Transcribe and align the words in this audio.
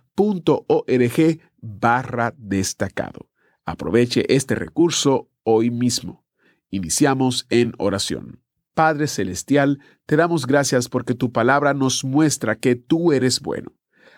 barra 1.61 2.33
destacado. 2.37 3.29
Aproveche 3.65 4.25
este 4.33 4.53
recurso 4.53 5.29
hoy 5.43 5.71
mismo. 5.71 6.23
Iniciamos 6.69 7.47
en 7.49 7.73
oración. 7.77 8.41
Padre 8.75 9.07
Celestial, 9.07 9.79
te 10.05 10.15
damos 10.17 10.45
gracias 10.45 10.89
porque 10.89 11.15
tu 11.15 11.31
palabra 11.31 11.73
nos 11.73 12.03
muestra 12.03 12.57
que 12.57 12.75
tú 12.75 13.11
eres 13.11 13.39
bueno. 13.39 13.71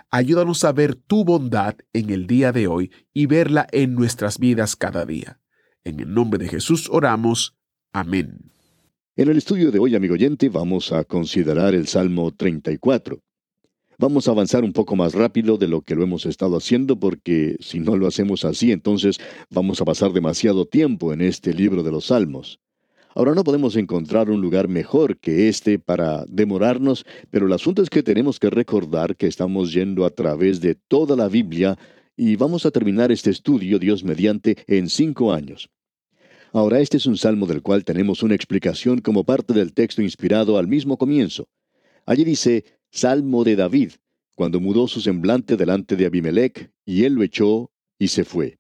Ayúdanos 0.10 0.64
a 0.64 0.72
ver 0.72 0.96
tu 0.96 1.24
bondad 1.24 1.76
en 1.94 2.10
el 2.10 2.28
día 2.28 2.52
de 2.52 2.68
hoy 2.68 2.92
y 3.14 3.28
verla 3.28 3.68
en 3.72 3.94
nuestras 3.94 4.40
vidas 4.40 4.76
cada 4.76 5.06
día. 5.06 5.40
En 5.84 6.00
el 6.00 6.14
nombre 6.14 6.40
de 6.40 6.50
Jesús 6.50 6.90
oramos. 6.90 7.56
Amén. 7.94 8.52
En 9.16 9.30
el 9.30 9.38
estudio 9.38 9.72
de 9.72 9.80
hoy, 9.80 9.96
amigo 9.96 10.16
oyente, 10.16 10.50
vamos 10.50 10.92
a 10.92 11.04
considerar 11.04 11.74
el 11.74 11.88
Salmo 11.88 12.34
34. 12.34 13.22
Vamos 14.00 14.28
a 14.28 14.32
avanzar 14.32 14.64
un 14.64 14.74
poco 14.74 14.96
más 14.96 15.16
rápido 15.16 15.58
de 15.58 15.68
lo 15.68 15.82
que 15.82 15.96
lo 15.96 16.04
hemos 16.04 16.28
estado 16.28 16.56
haciendo 16.56 17.00
porque 17.00 17.58
si 17.60 17.80
no 17.80 17.96
lo 17.96 18.06
hacemos 18.06 18.46
así, 18.46 18.72
entonces 18.72 19.18
vamos 19.50 19.82
a 19.82 19.86
pasar 19.86 20.14
demasiado 20.14 20.68
tiempo 20.68 21.14
en 21.14 21.22
este 21.22 21.52
libro 21.52 21.82
de 21.82 21.90
los 21.90 22.06
Salmos. 22.06 22.60
Ahora 23.16 23.34
no 23.34 23.44
podemos 23.44 23.76
encontrar 23.76 24.30
un 24.30 24.40
lugar 24.40 24.68
mejor 24.68 25.18
que 25.18 25.50
este 25.50 25.80
para 25.80 26.26
demorarnos, 26.28 27.08
pero 27.32 27.48
el 27.48 27.54
asunto 27.54 27.82
es 27.82 27.90
que 27.90 28.04
tenemos 28.04 28.40
que 28.40 28.52
recordar 28.52 29.16
que 29.16 29.26
estamos 29.26 29.74
yendo 29.74 30.06
a 30.06 30.12
través 30.12 30.62
de 30.62 30.76
toda 30.76 31.16
la 31.16 31.28
Biblia 31.28 31.76
y 32.16 32.36
vamos 32.36 32.68
a 32.68 32.72
terminar 32.72 33.12
este 33.12 33.32
estudio, 33.32 33.80
Dios 33.80 34.04
mediante, 34.04 34.58
en 34.68 34.90
cinco 34.90 35.34
años. 35.34 35.72
Ahora 36.54 36.82
este 36.82 36.98
es 36.98 37.08
un 37.08 37.18
salmo 37.18 37.48
del 37.48 37.64
cual 37.64 37.84
tenemos 37.84 38.22
una 38.22 38.36
explicación 38.36 39.02
como 39.02 39.24
parte 39.24 39.56
del 39.56 39.74
texto 39.74 40.04
inspirado 40.04 40.60
al 40.60 40.68
mismo 40.68 40.98
comienzo. 40.98 41.48
Allí 42.06 42.24
dice, 42.24 42.64
Salmo 42.98 43.44
de 43.44 43.56
David, 43.56 43.92
cuando 44.34 44.60
mudó 44.60 44.88
su 44.88 45.02
semblante 45.02 45.56
delante 45.56 45.96
de 45.96 46.08
Abimelech, 46.08 46.72
y 46.84 47.04
él 47.04 47.14
lo 47.14 47.22
echó 47.22 47.70
y 48.00 48.08
se 48.08 48.26
fue. 48.26 48.58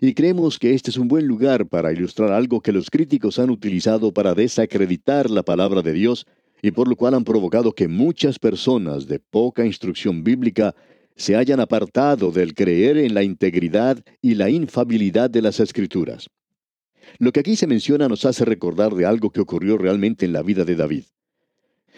Y 0.00 0.14
creemos 0.14 0.58
que 0.58 0.72
este 0.72 0.88
es 0.88 0.96
un 0.96 1.06
buen 1.06 1.26
lugar 1.26 1.66
para 1.68 1.92
ilustrar 1.92 2.32
algo 2.32 2.62
que 2.62 2.72
los 2.72 2.88
críticos 2.88 3.38
han 3.38 3.50
utilizado 3.50 4.10
para 4.10 4.32
desacreditar 4.32 5.28
la 5.28 5.42
palabra 5.42 5.82
de 5.82 5.92
Dios 5.92 6.26
y 6.62 6.70
por 6.70 6.88
lo 6.88 6.96
cual 6.96 7.12
han 7.12 7.24
provocado 7.24 7.74
que 7.74 7.88
muchas 7.88 8.38
personas 8.38 9.06
de 9.06 9.18
poca 9.18 9.66
instrucción 9.66 10.24
bíblica 10.24 10.74
se 11.14 11.36
hayan 11.36 11.60
apartado 11.60 12.30
del 12.30 12.54
creer 12.54 12.96
en 12.96 13.12
la 13.12 13.22
integridad 13.22 14.02
y 14.22 14.34
la 14.34 14.48
infabilidad 14.48 15.28
de 15.28 15.42
las 15.42 15.60
escrituras. 15.60 16.30
Lo 17.18 17.32
que 17.32 17.40
aquí 17.40 17.54
se 17.56 17.66
menciona 17.66 18.08
nos 18.08 18.24
hace 18.24 18.46
recordar 18.46 18.94
de 18.94 19.04
algo 19.04 19.28
que 19.28 19.42
ocurrió 19.42 19.76
realmente 19.76 20.24
en 20.24 20.32
la 20.32 20.42
vida 20.42 20.64
de 20.64 20.74
David. 20.74 21.04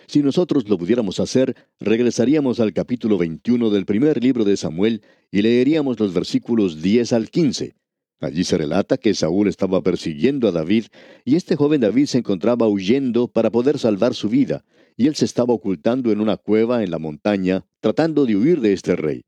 Si 0.06 0.22
nosotros 0.22 0.68
lo 0.68 0.78
pudiéramos 0.78 1.20
hacer, 1.20 1.54
regresaríamos 1.80 2.60
al 2.60 2.72
capítulo 2.72 3.18
21 3.18 3.70
del 3.70 3.86
primer 3.86 4.22
libro 4.22 4.44
de 4.44 4.56
Samuel 4.56 5.02
y 5.30 5.42
leeríamos 5.42 5.98
los 5.98 6.12
versículos 6.12 6.82
10 6.82 7.12
al 7.12 7.30
15. 7.30 7.74
Allí 8.20 8.44
se 8.44 8.56
relata 8.56 8.96
que 8.96 9.14
Saúl 9.14 9.48
estaba 9.48 9.82
persiguiendo 9.82 10.48
a 10.48 10.52
David 10.52 10.86
y 11.24 11.36
este 11.36 11.56
joven 11.56 11.80
David 11.80 12.06
se 12.06 12.18
encontraba 12.18 12.68
huyendo 12.68 13.28
para 13.28 13.50
poder 13.50 13.78
salvar 13.78 14.14
su 14.14 14.28
vida, 14.28 14.64
y 14.96 15.08
él 15.08 15.14
se 15.14 15.24
estaba 15.24 15.52
ocultando 15.52 16.12
en 16.12 16.20
una 16.20 16.36
cueva 16.36 16.82
en 16.82 16.90
la 16.90 16.98
montaña, 16.98 17.66
tratando 17.80 18.24
de 18.26 18.36
huir 18.36 18.60
de 18.60 18.72
este 18.72 18.96
rey. 18.96 19.22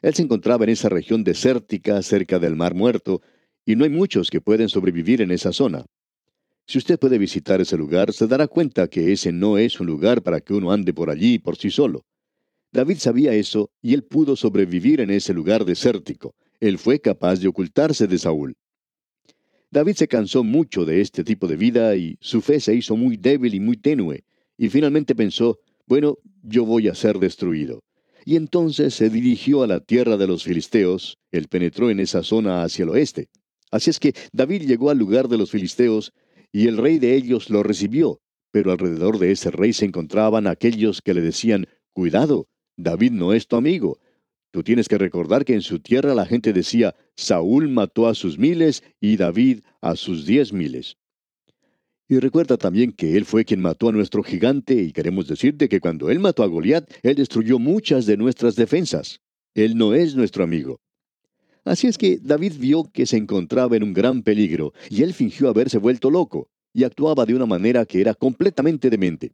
Él 0.00 0.14
se 0.14 0.22
encontraba 0.22 0.64
en 0.64 0.70
esa 0.70 0.88
región 0.88 1.22
desértica 1.22 2.02
cerca 2.02 2.38
del 2.38 2.56
Mar 2.56 2.74
Muerto, 2.74 3.22
y 3.64 3.76
no 3.76 3.84
hay 3.84 3.90
muchos 3.90 4.30
que 4.30 4.40
pueden 4.40 4.68
sobrevivir 4.68 5.22
en 5.22 5.30
esa 5.30 5.52
zona. 5.52 5.86
Si 6.66 6.78
usted 6.78 6.98
puede 6.98 7.18
visitar 7.18 7.60
ese 7.60 7.76
lugar, 7.76 8.12
se 8.12 8.26
dará 8.26 8.46
cuenta 8.46 8.88
que 8.88 9.12
ese 9.12 9.32
no 9.32 9.58
es 9.58 9.80
un 9.80 9.86
lugar 9.86 10.22
para 10.22 10.40
que 10.40 10.54
uno 10.54 10.72
ande 10.72 10.94
por 10.94 11.10
allí 11.10 11.38
por 11.38 11.56
sí 11.56 11.70
solo. 11.70 12.04
David 12.72 12.96
sabía 12.98 13.34
eso 13.34 13.70
y 13.82 13.92
él 13.92 14.04
pudo 14.04 14.36
sobrevivir 14.36 15.00
en 15.00 15.10
ese 15.10 15.34
lugar 15.34 15.64
desértico. 15.64 16.34
Él 16.60 16.78
fue 16.78 17.00
capaz 17.00 17.40
de 17.40 17.48
ocultarse 17.48 18.06
de 18.06 18.18
Saúl. 18.18 18.56
David 19.70 19.94
se 19.94 20.08
cansó 20.08 20.44
mucho 20.44 20.84
de 20.84 21.00
este 21.00 21.24
tipo 21.24 21.46
de 21.48 21.56
vida 21.56 21.96
y 21.96 22.16
su 22.20 22.40
fe 22.40 22.60
se 22.60 22.74
hizo 22.74 22.96
muy 22.96 23.16
débil 23.16 23.54
y 23.54 23.60
muy 23.60 23.76
tenue, 23.76 24.24
y 24.56 24.68
finalmente 24.68 25.14
pensó, 25.14 25.58
bueno, 25.86 26.18
yo 26.42 26.64
voy 26.64 26.88
a 26.88 26.94
ser 26.94 27.18
destruido. 27.18 27.82
Y 28.24 28.36
entonces 28.36 28.94
se 28.94 29.10
dirigió 29.10 29.62
a 29.62 29.66
la 29.66 29.80
tierra 29.80 30.16
de 30.16 30.26
los 30.26 30.44
filisteos, 30.44 31.18
él 31.30 31.48
penetró 31.48 31.90
en 31.90 32.00
esa 32.00 32.22
zona 32.22 32.62
hacia 32.62 32.84
el 32.84 32.90
oeste. 32.90 33.28
Así 33.70 33.88
es 33.88 33.98
que 33.98 34.14
David 34.32 34.62
llegó 34.66 34.90
al 34.90 34.98
lugar 34.98 35.28
de 35.28 35.38
los 35.38 35.50
filisteos, 35.50 36.12
y 36.52 36.68
el 36.68 36.76
rey 36.76 36.98
de 36.98 37.16
ellos 37.16 37.50
lo 37.50 37.62
recibió, 37.62 38.20
pero 38.52 38.70
alrededor 38.70 39.18
de 39.18 39.32
ese 39.32 39.50
rey 39.50 39.72
se 39.72 39.86
encontraban 39.86 40.46
aquellos 40.46 41.00
que 41.02 41.14
le 41.14 41.22
decían, 41.22 41.66
Cuidado, 41.92 42.48
David 42.76 43.12
no 43.12 43.32
es 43.32 43.46
tu 43.48 43.56
amigo, 43.56 43.98
Tú 44.52 44.62
tienes 44.62 44.86
que 44.86 44.98
recordar 44.98 45.46
que 45.46 45.54
en 45.54 45.62
su 45.62 45.80
tierra 45.80 46.14
la 46.14 46.26
gente 46.26 46.52
decía, 46.52 46.94
Saúl 47.16 47.70
mató 47.70 48.06
a 48.06 48.14
sus 48.14 48.38
miles 48.38 48.84
y 49.00 49.16
David 49.16 49.60
a 49.80 49.96
sus 49.96 50.26
diez 50.26 50.52
miles. 50.52 50.98
Y 52.06 52.18
recuerda 52.18 52.58
también 52.58 52.92
que 52.92 53.16
él 53.16 53.24
fue 53.24 53.46
quien 53.46 53.62
mató 53.62 53.88
a 53.88 53.92
nuestro 53.92 54.22
gigante 54.22 54.74
y 54.74 54.92
queremos 54.92 55.26
decirte 55.26 55.70
que 55.70 55.80
cuando 55.80 56.10
él 56.10 56.18
mató 56.18 56.42
a 56.42 56.48
Goliat, 56.48 56.86
él 57.02 57.14
destruyó 57.14 57.58
muchas 57.58 58.04
de 58.04 58.18
nuestras 58.18 58.54
defensas. 58.54 59.20
Él 59.54 59.74
no 59.74 59.94
es 59.94 60.14
nuestro 60.14 60.44
amigo. 60.44 60.80
Así 61.64 61.86
es 61.86 61.96
que 61.96 62.18
David 62.20 62.54
vio 62.58 62.90
que 62.92 63.06
se 63.06 63.16
encontraba 63.16 63.76
en 63.76 63.84
un 63.84 63.92
gran 63.92 64.22
peligro 64.22 64.72
y 64.90 65.02
él 65.02 65.14
fingió 65.14 65.48
haberse 65.48 65.78
vuelto 65.78 66.10
loco 66.10 66.48
y 66.72 66.84
actuaba 66.84 67.24
de 67.24 67.34
una 67.34 67.46
manera 67.46 67.86
que 67.86 68.00
era 68.00 68.14
completamente 68.14 68.90
demente. 68.90 69.32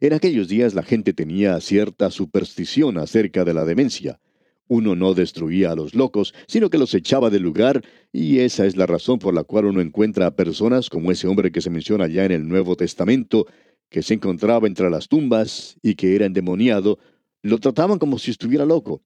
En 0.00 0.12
aquellos 0.12 0.48
días 0.48 0.74
la 0.74 0.82
gente 0.82 1.12
tenía 1.12 1.60
cierta 1.60 2.10
superstición 2.10 2.98
acerca 2.98 3.44
de 3.44 3.54
la 3.54 3.64
demencia. 3.64 4.20
Uno 4.68 4.96
no 4.96 5.14
destruía 5.14 5.72
a 5.72 5.76
los 5.76 5.94
locos, 5.94 6.34
sino 6.48 6.70
que 6.70 6.78
los 6.78 6.92
echaba 6.94 7.30
del 7.30 7.42
lugar, 7.42 7.84
y 8.12 8.40
esa 8.40 8.66
es 8.66 8.76
la 8.76 8.86
razón 8.86 9.18
por 9.18 9.32
la 9.32 9.44
cual 9.44 9.66
uno 9.66 9.80
encuentra 9.80 10.26
a 10.26 10.34
personas 10.34 10.90
como 10.90 11.12
ese 11.12 11.28
hombre 11.28 11.52
que 11.52 11.60
se 11.60 11.70
menciona 11.70 12.08
ya 12.08 12.24
en 12.24 12.32
el 12.32 12.48
Nuevo 12.48 12.76
Testamento, 12.76 13.46
que 13.88 14.02
se 14.02 14.14
encontraba 14.14 14.66
entre 14.66 14.90
las 14.90 15.08
tumbas 15.08 15.76
y 15.82 15.94
que 15.94 16.16
era 16.16 16.26
endemoniado, 16.26 16.98
lo 17.42 17.58
trataban 17.58 17.98
como 17.98 18.18
si 18.18 18.32
estuviera 18.32 18.64
loco. 18.64 19.02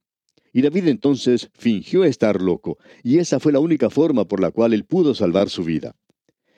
Y 0.52 0.62
David 0.62 0.88
entonces 0.88 1.50
fingió 1.54 2.04
estar 2.04 2.40
loco, 2.40 2.78
y 3.02 3.18
esa 3.18 3.38
fue 3.38 3.52
la 3.52 3.60
única 3.60 3.90
forma 3.90 4.26
por 4.26 4.40
la 4.40 4.50
cual 4.50 4.72
él 4.72 4.84
pudo 4.84 5.14
salvar 5.14 5.48
su 5.48 5.64
vida. 5.64 5.94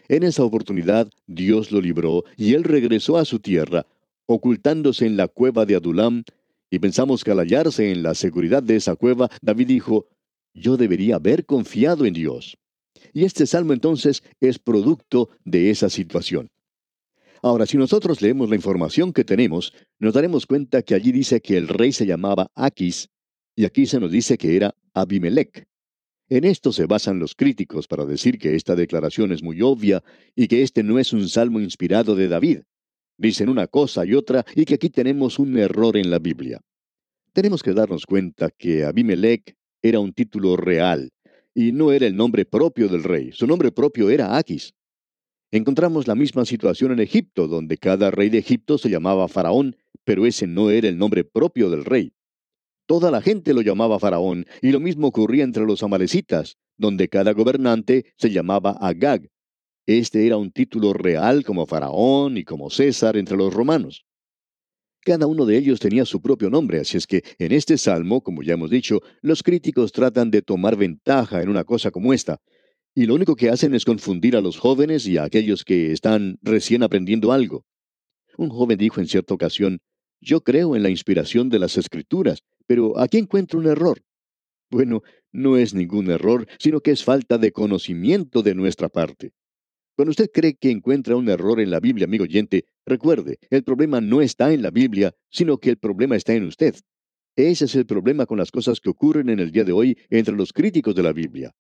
En 0.09 0.23
esa 0.23 0.45
oportunidad 0.45 1.11
Dios 1.27 1.73
lo 1.73 1.81
libró 1.81 2.25
y 2.37 2.55
él 2.55 2.65
regresó 2.65 3.17
a 3.17 3.25
su 3.25 3.39
tierra, 3.39 3.87
ocultándose 4.27 5.07
en 5.07 5.17
la 5.17 5.29
cueva 5.29 5.67
de 5.67 5.77
Adulam, 5.77 6.25
y 6.71 6.79
pensamos 6.79 7.23
que 7.23 7.31
al 7.31 7.39
hallarse 7.39 7.93
en 7.93 8.03
la 8.03 8.15
seguridad 8.15 8.63
de 8.63 8.77
esa 8.77 8.97
cueva, 8.97 9.31
David 9.43 9.67
dijo, 9.67 10.07
yo 10.55 10.77
debería 10.77 11.17
haber 11.17 11.45
confiado 11.45 12.07
en 12.07 12.15
Dios. 12.15 12.57
Y 13.13 13.25
este 13.25 13.47
salmo 13.47 13.75
entonces 13.75 14.23
es 14.41 14.59
producto 14.59 15.29
de 15.45 15.71
esa 15.71 15.91
situación. 15.91 16.49
Ahora, 17.43 17.67
si 17.67 17.77
nosotros 17.77 18.23
leemos 18.23 18.49
la 18.49 18.57
información 18.57 19.13
que 19.13 19.25
tenemos, 19.25 19.75
nos 19.99 20.15
daremos 20.15 20.47
cuenta 20.47 20.83
que 20.83 20.95
allí 20.95 21.11
dice 21.11 21.41
que 21.41 21.57
el 21.57 21.69
rey 21.69 21.93
se 21.93 22.07
llamaba 22.07 22.51
Aquis, 22.55 23.09
y 23.55 23.65
aquí 23.65 23.87
se 23.87 24.01
nos 24.01 24.11
dice 24.11 24.39
que 24.39 24.57
era 24.57 24.75
Abimelech. 24.95 25.67
En 26.29 26.45
esto 26.45 26.73
se 26.73 26.87
basan 26.87 27.19
los 27.19 27.35
críticos 27.35 27.87
para 27.87 28.07
decir 28.07 28.39
que 28.39 28.55
esta 28.55 28.75
declaración 28.75 29.33
es 29.33 29.43
muy 29.43 29.61
obvia 29.61 30.03
y 30.35 30.49
que 30.49 30.63
este 30.63 30.83
no 30.83 30.99
es 30.99 31.13
un 31.13 31.29
salmo 31.29 31.61
inspirado 31.61 32.15
de 32.15 32.29
David. 32.29 32.61
Dicen 33.19 33.49
una 33.49 33.67
cosa 33.67 34.07
y 34.07 34.15
otra 34.15 34.45
y 34.55 34.65
que 34.65 34.75
aquí 34.75 34.89
tenemos 34.89 35.39
un 35.39 35.59
error 35.59 35.97
en 35.97 36.11
la 36.11 36.19
Biblia. 36.19 36.61
Tenemos 37.35 37.63
que 37.63 37.75
darnos 37.75 38.07
cuenta 38.07 38.51
que 38.51 38.85
Abimelech 38.85 39.55
era 39.83 40.01
un 40.01 40.13
título 40.13 40.57
real 40.57 41.11
y 41.55 41.73
no 41.73 41.93
era 41.93 42.07
el 42.07 42.17
nombre 42.17 42.47
propio 42.47 42.89
del 42.89 43.05
rey. 43.05 43.33
Su 43.33 43.47
nombre 43.47 43.71
propio 43.73 44.09
era 44.09 44.39
Aquis. 44.39 44.73
Encontramos 45.51 46.09
la 46.09 46.15
misma 46.15 46.47
situación 46.47 46.93
en 46.93 47.01
Egipto, 47.01 47.47
donde 47.47 47.77
cada 47.77 48.11
rey 48.11 48.31
de 48.31 48.39
Egipto 48.39 48.79
se 48.79 48.89
llamaba 48.89 49.29
Faraón, 49.29 49.77
pero 50.05 50.25
ese 50.25 50.47
no 50.47 50.71
era 50.71 50.89
el 50.89 50.97
nombre 50.97 51.25
propio 51.25 51.69
del 51.69 51.85
rey. 51.85 52.15
Toda 52.93 53.11
la 53.11 53.23
gente 53.23 53.55
lo 53.55 53.63
llamaba 53.63 53.99
Faraón, 53.99 54.45
y 54.61 54.71
lo 54.71 54.79
mismo 54.79 55.07
ocurría 55.07 55.45
entre 55.45 55.65
los 55.65 55.83
amalecitas, 55.83 56.59
donde 56.77 57.09
cada 57.09 57.33
gobernante 57.33 58.05
se 58.19 58.29
llamaba 58.29 58.73
Agag. 58.73 59.31
Este 59.87 60.27
era 60.27 60.37
un 60.37 60.53
título 60.53 60.93
real 60.93 61.43
como 61.43 61.65
Faraón 61.67 62.37
y 62.37 62.45
como 62.45 62.69
César 62.69 63.17
entre 63.17 63.39
los 63.39 63.55
romanos. 63.55 64.05
Cada 65.01 65.27
uno 65.27 65.47
de 65.47 65.57
ellos 65.57 65.81
tenía 65.81 66.05
su 66.05 66.21
propio 66.21 66.51
nombre, 66.51 66.81
así 66.81 66.99
es 66.99 67.07
que 67.07 67.23
en 67.39 67.53
este 67.53 67.79
salmo, 67.79 68.21
como 68.21 68.43
ya 68.43 68.53
hemos 68.53 68.69
dicho, 68.69 69.01
los 69.23 69.43
críticos 69.43 69.91
tratan 69.91 70.31
de 70.31 70.43
tomar 70.43 70.77
ventaja 70.77 71.41
en 71.41 71.49
una 71.49 71.65
cosa 71.65 71.91
como 71.91 72.13
esta, 72.13 72.43
y 72.95 73.07
lo 73.07 73.15
único 73.15 73.37
que 73.37 73.49
hacen 73.49 73.75
es 73.75 73.87
confundir 73.87 74.37
a 74.37 74.43
los 74.43 74.59
jóvenes 74.59 75.07
y 75.07 75.17
a 75.17 75.25
aquellos 75.25 75.65
que 75.65 75.93
están 75.93 76.39
recién 76.43 76.83
aprendiendo 76.83 77.33
algo. 77.33 77.65
Un 78.37 78.51
joven 78.51 78.77
dijo 78.77 79.01
en 79.01 79.07
cierta 79.07 79.33
ocasión, 79.33 79.79
yo 80.21 80.43
creo 80.43 80.77
en 80.77 80.85
la 80.85 80.91
inspiración 80.91 81.49
de 81.49 81.59
las 81.59 81.77
escrituras, 81.77 82.45
pero 82.73 82.99
aquí 82.99 83.19
encuentro 83.19 83.59
un 83.59 83.67
error. 83.67 84.03
Bueno, 84.71 85.03
no 85.31 85.59
es 85.59 85.75
ningún 85.75 86.11
error, 86.11 86.47
sino 86.59 86.81
que 86.81 86.93
es 86.93 87.05
falta 87.05 87.37
de 87.37 87.53
conocimiento 87.53 88.43
de 88.43 88.55
nuestra 88.55 88.89
parte. 88.89 89.35
Cuando 89.95 90.09
usted 90.09 90.31
cree 90.33 90.55
que 90.55 90.71
encuentra 90.71 91.17
un 91.17 91.29
error 91.29 91.61
en 91.61 91.71
la 91.71 91.81
Biblia, 91.81 92.07
amigo 92.07 92.25
oyente, 92.25 92.65
recuerde, 92.87 93.37
el 93.51 93.63
problema 93.63 94.01
no 94.01 94.23
está 94.23 94.55
en 94.55 94.63
la 94.63 94.71
Biblia, 94.71 95.15
sino 95.29 95.59
que 95.59 95.69
el 95.69 95.77
problema 95.77 96.17
está 96.17 96.33
en 96.33 96.45
usted. 96.45 96.75
Ese 97.37 97.67
es 97.67 97.75
el 97.75 97.85
problema 97.85 98.25
con 98.25 98.39
las 98.39 98.51
cosas 98.51 98.81
que 98.81 98.89
ocurren 98.89 99.29
en 99.29 99.41
el 99.41 99.53
día 99.53 99.65
de 99.65 99.73
hoy 99.73 99.99
entre 100.09 100.35
los 100.35 100.55
críticos 100.55 100.95
de 100.95 101.03
la 101.03 101.13
Biblia. 101.13 101.53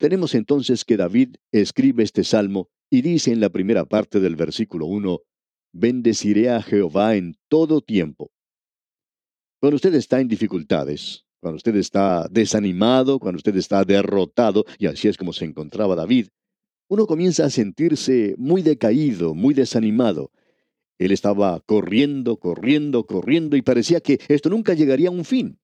Tenemos 0.00 0.34
entonces 0.34 0.84
que 0.84 0.96
David 0.96 1.36
escribe 1.52 2.02
este 2.02 2.24
salmo 2.24 2.70
y 2.90 3.02
dice 3.02 3.30
en 3.30 3.38
la 3.38 3.50
primera 3.50 3.84
parte 3.84 4.18
del 4.18 4.34
versículo 4.34 4.86
1, 4.86 5.20
Bendeciré 5.72 6.50
a 6.50 6.60
Jehová 6.60 7.14
en 7.14 7.36
todo 7.48 7.82
tiempo. 7.82 8.33
Cuando 9.64 9.76
usted 9.76 9.94
está 9.94 10.20
en 10.20 10.28
dificultades, 10.28 11.24
cuando 11.40 11.56
usted 11.56 11.74
está 11.76 12.28
desanimado, 12.30 13.18
cuando 13.18 13.38
usted 13.38 13.56
está 13.56 13.82
derrotado, 13.82 14.66
y 14.78 14.84
así 14.84 15.08
es 15.08 15.16
como 15.16 15.32
se 15.32 15.46
encontraba 15.46 15.94
David, 15.96 16.26
uno 16.86 17.06
comienza 17.06 17.46
a 17.46 17.48
sentirse 17.48 18.34
muy 18.36 18.60
decaído, 18.60 19.34
muy 19.34 19.54
desanimado. 19.54 20.30
Él 20.98 21.12
estaba 21.12 21.60
corriendo, 21.60 22.36
corriendo, 22.36 23.06
corriendo 23.06 23.56
y 23.56 23.62
parecía 23.62 24.00
que 24.00 24.20
esto 24.28 24.50
nunca 24.50 24.74
llegaría 24.74 25.08
a 25.08 25.12
un 25.12 25.24
fin. 25.24 25.58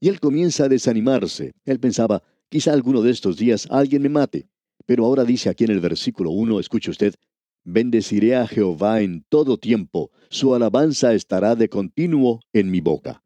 Y 0.00 0.08
él 0.08 0.20
comienza 0.20 0.64
a 0.64 0.68
desanimarse. 0.70 1.52
Él 1.66 1.80
pensaba, 1.80 2.22
Quizá 2.48 2.72
alguno 2.72 3.02
de 3.02 3.10
estos 3.10 3.36
días 3.36 3.68
alguien 3.68 4.00
me 4.00 4.08
mate. 4.08 4.48
Pero 4.86 5.04
ahora 5.04 5.24
dice 5.24 5.50
aquí 5.50 5.64
en 5.64 5.72
el 5.72 5.80
versículo 5.80 6.30
1, 6.30 6.60
escuche 6.60 6.90
usted, 6.90 7.14
Bendeciré 7.62 8.36
a 8.36 8.46
Jehová 8.46 9.02
en 9.02 9.22
todo 9.28 9.58
tiempo, 9.58 10.10
su 10.30 10.54
alabanza 10.54 11.12
estará 11.12 11.56
de 11.56 11.68
continuo 11.68 12.40
en 12.54 12.70
mi 12.70 12.80
boca. 12.80 13.23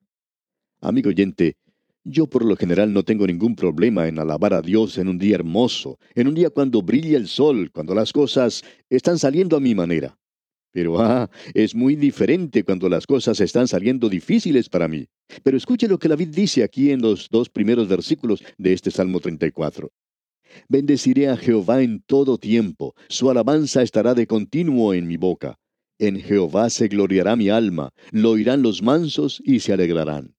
Amigo 0.80 1.10
oyente, 1.10 1.56
yo 2.04 2.28
por 2.28 2.44
lo 2.44 2.56
general 2.56 2.92
no 2.92 3.02
tengo 3.02 3.26
ningún 3.26 3.56
problema 3.56 4.06
en 4.06 4.18
alabar 4.18 4.54
a 4.54 4.62
Dios 4.62 4.96
en 4.98 5.08
un 5.08 5.18
día 5.18 5.34
hermoso, 5.34 5.98
en 6.14 6.28
un 6.28 6.34
día 6.34 6.50
cuando 6.50 6.82
brilla 6.82 7.16
el 7.16 7.26
sol, 7.26 7.70
cuando 7.72 7.94
las 7.94 8.12
cosas 8.12 8.62
están 8.88 9.18
saliendo 9.18 9.56
a 9.56 9.60
mi 9.60 9.74
manera. 9.74 10.16
Pero 10.70 11.00
ah, 11.00 11.28
es 11.52 11.74
muy 11.74 11.96
diferente 11.96 12.62
cuando 12.62 12.88
las 12.88 13.06
cosas 13.06 13.40
están 13.40 13.66
saliendo 13.66 14.08
difíciles 14.08 14.68
para 14.68 14.86
mí. 14.86 15.08
Pero 15.42 15.56
escuche 15.56 15.88
lo 15.88 15.98
que 15.98 16.08
David 16.08 16.28
dice 16.28 16.62
aquí 16.62 16.92
en 16.92 17.02
los 17.02 17.28
dos 17.28 17.48
primeros 17.48 17.88
versículos 17.88 18.44
de 18.56 18.72
este 18.72 18.92
Salmo 18.92 19.18
34. 19.18 19.90
Bendeciré 20.68 21.28
a 21.28 21.36
Jehová 21.36 21.82
en 21.82 22.02
todo 22.06 22.38
tiempo, 22.38 22.94
su 23.08 23.28
alabanza 23.30 23.82
estará 23.82 24.14
de 24.14 24.26
continuo 24.26 24.94
en 24.94 25.08
mi 25.08 25.16
boca. 25.16 25.58
En 25.98 26.20
Jehová 26.20 26.70
se 26.70 26.86
gloriará 26.86 27.34
mi 27.34 27.48
alma, 27.48 27.90
lo 28.12 28.30
oirán 28.30 28.62
los 28.62 28.82
mansos 28.82 29.42
y 29.44 29.60
se 29.60 29.72
alegrarán. 29.72 30.37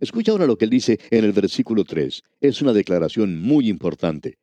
Escucha 0.00 0.32
ahora 0.32 0.46
lo 0.46 0.56
que 0.56 0.64
él 0.64 0.70
dice 0.70 1.00
en 1.10 1.24
el 1.24 1.32
versículo 1.32 1.84
3. 1.84 2.22
Es 2.40 2.62
una 2.62 2.72
declaración 2.72 3.40
muy 3.40 3.68
importante. 3.68 4.38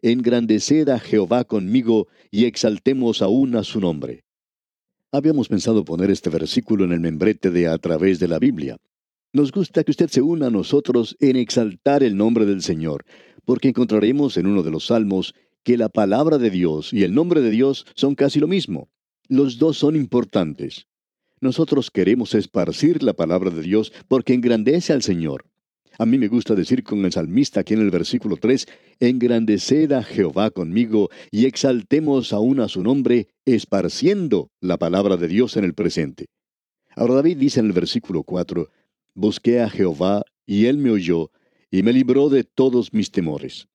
Engrandeced 0.00 0.88
a 0.88 1.00
Jehová 1.00 1.44
conmigo 1.44 2.06
y 2.30 2.44
exaltemos 2.44 3.20
aún 3.20 3.56
a 3.56 3.64
su 3.64 3.80
nombre. 3.80 4.24
Habíamos 5.10 5.48
pensado 5.48 5.84
poner 5.84 6.10
este 6.10 6.30
versículo 6.30 6.84
en 6.84 6.92
el 6.92 7.00
membrete 7.00 7.50
de 7.50 7.68
A 7.68 7.78
través 7.78 8.18
de 8.20 8.28
la 8.28 8.38
Biblia. 8.38 8.76
Nos 9.32 9.50
gusta 9.50 9.82
que 9.82 9.90
usted 9.90 10.08
se 10.08 10.22
una 10.22 10.46
a 10.46 10.50
nosotros 10.50 11.16
en 11.18 11.36
exaltar 11.36 12.02
el 12.02 12.16
nombre 12.16 12.46
del 12.46 12.62
Señor, 12.62 13.04
porque 13.44 13.68
encontraremos 13.68 14.36
en 14.36 14.46
uno 14.46 14.62
de 14.62 14.70
los 14.70 14.86
salmos 14.86 15.34
que 15.64 15.76
la 15.76 15.88
palabra 15.88 16.38
de 16.38 16.50
Dios 16.50 16.92
y 16.92 17.02
el 17.02 17.14
nombre 17.14 17.40
de 17.40 17.50
Dios 17.50 17.86
son 17.94 18.14
casi 18.14 18.40
lo 18.40 18.46
mismo. 18.46 18.88
Los 19.28 19.58
dos 19.58 19.78
son 19.78 19.96
importantes. 19.96 20.86
Nosotros 21.42 21.90
queremos 21.90 22.36
esparcir 22.36 23.02
la 23.02 23.14
palabra 23.14 23.50
de 23.50 23.62
Dios 23.62 23.92
porque 24.06 24.32
engrandece 24.32 24.92
al 24.92 25.02
Señor. 25.02 25.44
A 25.98 26.06
mí 26.06 26.16
me 26.16 26.28
gusta 26.28 26.54
decir 26.54 26.84
con 26.84 27.04
el 27.04 27.10
salmista 27.10 27.58
aquí 27.58 27.74
en 27.74 27.80
el 27.80 27.90
versículo 27.90 28.36
3, 28.36 28.64
engrandeced 29.00 29.90
a 29.90 30.04
Jehová 30.04 30.52
conmigo 30.52 31.10
y 31.32 31.46
exaltemos 31.46 32.32
aún 32.32 32.60
a 32.60 32.68
su 32.68 32.84
nombre, 32.84 33.26
esparciendo 33.44 34.52
la 34.60 34.78
palabra 34.78 35.16
de 35.16 35.26
Dios 35.26 35.56
en 35.56 35.64
el 35.64 35.74
presente. 35.74 36.26
Ahora 36.94 37.14
David 37.14 37.38
dice 37.38 37.58
en 37.58 37.66
el 37.66 37.72
versículo 37.72 38.22
4, 38.22 38.68
busqué 39.14 39.62
a 39.62 39.68
Jehová 39.68 40.22
y 40.46 40.66
él 40.66 40.78
me 40.78 40.90
oyó 40.90 41.32
y 41.72 41.82
me 41.82 41.92
libró 41.92 42.28
de 42.28 42.44
todos 42.44 42.92
mis 42.92 43.10
temores. 43.10 43.66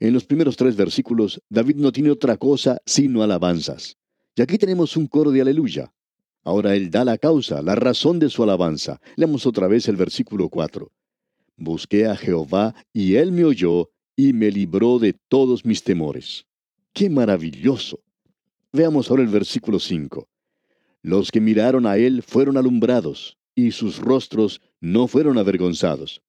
En 0.00 0.12
los 0.12 0.26
primeros 0.26 0.58
tres 0.58 0.76
versículos, 0.76 1.40
David 1.48 1.76
no 1.76 1.92
tiene 1.92 2.10
otra 2.10 2.36
cosa 2.36 2.76
sino 2.84 3.22
alabanzas. 3.22 3.96
Y 4.36 4.42
aquí 4.42 4.58
tenemos 4.58 4.98
un 4.98 5.06
coro 5.06 5.30
de 5.30 5.40
aleluya. 5.40 5.90
Ahora 6.48 6.74
él 6.74 6.90
da 6.90 7.04
la 7.04 7.18
causa, 7.18 7.60
la 7.60 7.74
razón 7.74 8.18
de 8.18 8.30
su 8.30 8.42
alabanza. 8.42 9.02
Leamos 9.16 9.44
otra 9.44 9.68
vez 9.68 9.86
el 9.86 9.96
versículo 9.96 10.48
4. 10.48 10.90
Busqué 11.58 12.06
a 12.06 12.16
Jehová 12.16 12.74
y 12.90 13.16
él 13.16 13.32
me 13.32 13.44
oyó 13.44 13.90
y 14.16 14.32
me 14.32 14.50
libró 14.50 14.98
de 14.98 15.12
todos 15.12 15.66
mis 15.66 15.82
temores. 15.82 16.46
¡Qué 16.94 17.10
maravilloso! 17.10 18.00
Veamos 18.72 19.10
ahora 19.10 19.24
el 19.24 19.28
versículo 19.28 19.78
5. 19.78 20.26
Los 21.02 21.30
que 21.30 21.42
miraron 21.42 21.84
a 21.84 21.98
él 21.98 22.22
fueron 22.22 22.56
alumbrados, 22.56 23.36
y 23.54 23.72
sus 23.72 23.98
rostros 23.98 24.62
no 24.80 25.06
fueron 25.06 25.36
avergonzados. 25.36 26.22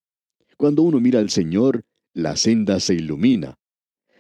Cuando 0.58 0.84
uno 0.84 1.00
mira 1.00 1.20
al 1.20 1.30
Señor, 1.30 1.86
la 2.14 2.36
senda 2.36 2.82
se 2.82 2.94
ilumina. 2.94 3.56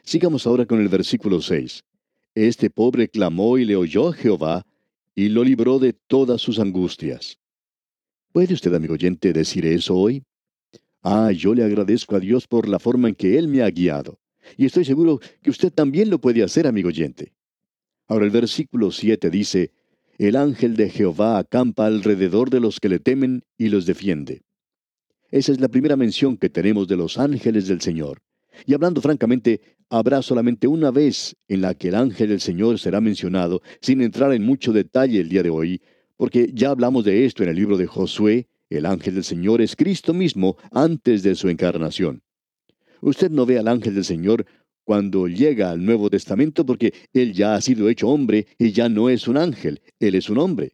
Sigamos 0.03 0.47
ahora 0.47 0.65
con 0.65 0.79
el 0.79 0.87
versículo 0.87 1.41
6. 1.41 1.83
Este 2.35 2.69
pobre 2.69 3.09
clamó 3.09 3.57
y 3.57 3.65
le 3.65 3.75
oyó 3.75 4.07
a 4.07 4.13
Jehová, 4.13 4.63
y 5.19 5.27
lo 5.27 5.43
libró 5.43 5.79
de 5.79 5.91
todas 5.91 6.39
sus 6.39 6.59
angustias. 6.59 7.39
¿Puede 8.31 8.53
usted, 8.53 8.73
amigo 8.73 8.93
oyente, 8.93 9.33
decir 9.33 9.65
eso 9.65 9.93
hoy? 9.93 10.23
Ah, 11.01 11.33
yo 11.33 11.53
le 11.53 11.61
agradezco 11.61 12.15
a 12.15 12.21
Dios 12.21 12.47
por 12.47 12.69
la 12.69 12.79
forma 12.79 13.09
en 13.09 13.15
que 13.15 13.37
Él 13.37 13.49
me 13.49 13.61
ha 13.61 13.69
guiado. 13.69 14.17
Y 14.55 14.65
estoy 14.65 14.85
seguro 14.85 15.19
que 15.41 15.49
usted 15.49 15.73
también 15.73 16.09
lo 16.09 16.21
puede 16.21 16.41
hacer, 16.41 16.65
amigo 16.65 16.87
oyente. 16.87 17.33
Ahora 18.07 18.23
el 18.23 18.31
versículo 18.31 18.91
7 18.91 19.29
dice, 19.29 19.73
El 20.17 20.37
ángel 20.37 20.77
de 20.77 20.89
Jehová 20.89 21.37
acampa 21.37 21.85
alrededor 21.85 22.49
de 22.49 22.61
los 22.61 22.79
que 22.79 22.87
le 22.87 22.99
temen 22.99 23.43
y 23.57 23.67
los 23.67 23.85
defiende. 23.85 24.43
Esa 25.31 25.51
es 25.51 25.59
la 25.59 25.67
primera 25.67 25.97
mención 25.97 26.37
que 26.37 26.49
tenemos 26.49 26.87
de 26.87 26.95
los 26.95 27.17
ángeles 27.17 27.67
del 27.67 27.81
Señor. 27.81 28.21
Y 28.65 28.73
hablando 28.73 29.01
francamente, 29.01 29.61
habrá 29.89 30.21
solamente 30.21 30.67
una 30.67 30.91
vez 30.91 31.35
en 31.47 31.61
la 31.61 31.73
que 31.73 31.89
el 31.89 31.95
ángel 31.95 32.29
del 32.29 32.41
Señor 32.41 32.79
será 32.79 33.01
mencionado, 33.01 33.61
sin 33.81 34.01
entrar 34.01 34.33
en 34.33 34.43
mucho 34.43 34.71
detalle 34.71 35.19
el 35.19 35.29
día 35.29 35.43
de 35.43 35.49
hoy, 35.49 35.81
porque 36.17 36.51
ya 36.53 36.69
hablamos 36.69 37.05
de 37.05 37.25
esto 37.25 37.43
en 37.43 37.49
el 37.49 37.55
libro 37.55 37.77
de 37.77 37.87
Josué, 37.87 38.47
el 38.69 38.85
ángel 38.85 39.15
del 39.15 39.23
Señor 39.23 39.61
es 39.61 39.75
Cristo 39.75 40.13
mismo 40.13 40.57
antes 40.71 41.23
de 41.23 41.35
su 41.35 41.49
encarnación. 41.49 42.21
Usted 43.01 43.31
no 43.31 43.45
ve 43.45 43.57
al 43.57 43.67
ángel 43.67 43.95
del 43.95 44.05
Señor 44.05 44.45
cuando 44.83 45.27
llega 45.27 45.71
al 45.71 45.83
Nuevo 45.83 46.09
Testamento 46.09 46.65
porque 46.65 46.93
Él 47.13 47.33
ya 47.33 47.55
ha 47.55 47.61
sido 47.61 47.89
hecho 47.89 48.09
hombre 48.09 48.47
y 48.57 48.71
ya 48.71 48.89
no 48.89 49.09
es 49.09 49.27
un 49.27 49.37
ángel, 49.37 49.81
Él 49.99 50.15
es 50.15 50.29
un 50.29 50.37
hombre. 50.37 50.73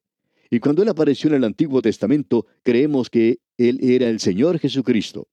Y 0.50 0.60
cuando 0.60 0.84
Él 0.84 0.90
apareció 0.90 1.30
en 1.30 1.36
el 1.36 1.44
Antiguo 1.44 1.82
Testamento, 1.82 2.46
creemos 2.64 3.10
que 3.10 3.40
Él 3.58 3.80
era 3.82 4.10
el 4.10 4.20
Señor 4.20 4.60
Jesucristo. 4.60 5.28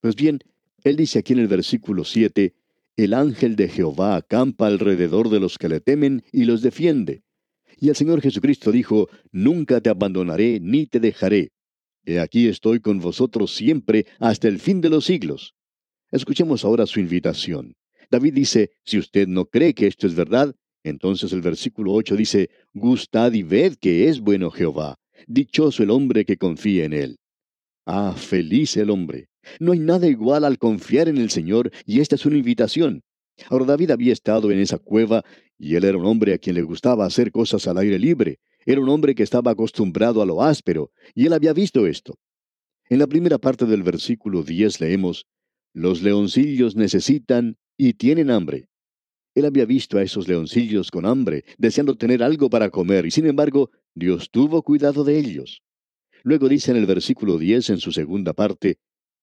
Pues 0.00 0.14
bien, 0.14 0.40
Él 0.88 0.96
dice 0.96 1.18
aquí 1.18 1.34
en 1.34 1.40
el 1.40 1.48
versículo 1.48 2.02
7, 2.02 2.54
el 2.96 3.12
ángel 3.12 3.56
de 3.56 3.68
Jehová 3.68 4.16
acampa 4.16 4.66
alrededor 4.66 5.28
de 5.28 5.38
los 5.38 5.58
que 5.58 5.68
le 5.68 5.80
temen 5.80 6.24
y 6.32 6.44
los 6.44 6.62
defiende. 6.62 7.22
Y 7.78 7.90
el 7.90 7.94
Señor 7.94 8.22
Jesucristo 8.22 8.72
dijo, 8.72 9.08
Nunca 9.30 9.82
te 9.82 9.90
abandonaré 9.90 10.60
ni 10.60 10.86
te 10.86 10.98
dejaré. 10.98 11.52
He 12.06 12.18
aquí 12.18 12.48
estoy 12.48 12.80
con 12.80 13.00
vosotros 13.00 13.54
siempre 13.54 14.06
hasta 14.18 14.48
el 14.48 14.58
fin 14.58 14.80
de 14.80 14.88
los 14.88 15.04
siglos. 15.04 15.54
Escuchemos 16.10 16.64
ahora 16.64 16.86
su 16.86 17.00
invitación. 17.00 17.74
David 18.10 18.32
dice, 18.32 18.70
si 18.82 18.98
usted 18.98 19.28
no 19.28 19.44
cree 19.44 19.74
que 19.74 19.86
esto 19.86 20.06
es 20.06 20.14
verdad, 20.14 20.54
entonces 20.82 21.34
el 21.34 21.42
versículo 21.42 21.92
8 21.92 22.16
dice, 22.16 22.48
Gustad 22.72 23.34
y 23.34 23.42
ved 23.42 23.74
que 23.74 24.08
es 24.08 24.20
bueno 24.20 24.50
Jehová. 24.50 24.96
Dichoso 25.26 25.82
el 25.82 25.90
hombre 25.90 26.24
que 26.24 26.38
confía 26.38 26.86
en 26.86 26.94
él. 26.94 27.18
Ah, 27.84 28.14
feliz 28.16 28.76
el 28.78 28.88
hombre. 28.88 29.28
No 29.60 29.72
hay 29.72 29.78
nada 29.78 30.06
igual 30.06 30.44
al 30.44 30.58
confiar 30.58 31.08
en 31.08 31.18
el 31.18 31.30
Señor 31.30 31.70
y 31.86 32.00
esta 32.00 32.14
es 32.14 32.26
una 32.26 32.38
invitación. 32.38 33.02
Ahora 33.48 33.66
David 33.66 33.90
había 33.90 34.12
estado 34.12 34.50
en 34.50 34.58
esa 34.58 34.78
cueva 34.78 35.24
y 35.58 35.74
él 35.76 35.84
era 35.84 35.98
un 35.98 36.06
hombre 36.06 36.34
a 36.34 36.38
quien 36.38 36.56
le 36.56 36.62
gustaba 36.62 37.06
hacer 37.06 37.30
cosas 37.30 37.66
al 37.66 37.78
aire 37.78 37.98
libre. 37.98 38.38
Era 38.66 38.80
un 38.80 38.88
hombre 38.88 39.14
que 39.14 39.22
estaba 39.22 39.52
acostumbrado 39.52 40.22
a 40.22 40.26
lo 40.26 40.42
áspero 40.42 40.90
y 41.14 41.26
él 41.26 41.32
había 41.32 41.52
visto 41.52 41.86
esto. 41.86 42.18
En 42.90 42.98
la 42.98 43.06
primera 43.06 43.38
parte 43.38 43.66
del 43.66 43.82
versículo 43.82 44.42
10 44.42 44.80
leemos, 44.80 45.26
Los 45.72 46.02
leoncillos 46.02 46.74
necesitan 46.74 47.56
y 47.76 47.94
tienen 47.94 48.30
hambre. 48.30 48.68
Él 49.34 49.44
había 49.44 49.66
visto 49.66 49.98
a 49.98 50.02
esos 50.02 50.26
leoncillos 50.26 50.90
con 50.90 51.06
hambre, 51.06 51.44
deseando 51.58 51.96
tener 51.96 52.22
algo 52.22 52.50
para 52.50 52.70
comer, 52.70 53.06
y 53.06 53.10
sin 53.10 53.26
embargo, 53.26 53.70
Dios 53.94 54.30
tuvo 54.30 54.62
cuidado 54.62 55.04
de 55.04 55.18
ellos. 55.18 55.62
Luego 56.24 56.48
dice 56.48 56.72
en 56.72 56.78
el 56.78 56.86
versículo 56.86 57.38
10 57.38 57.70
en 57.70 57.78
su 57.78 57.92
segunda 57.92 58.32
parte, 58.32 58.78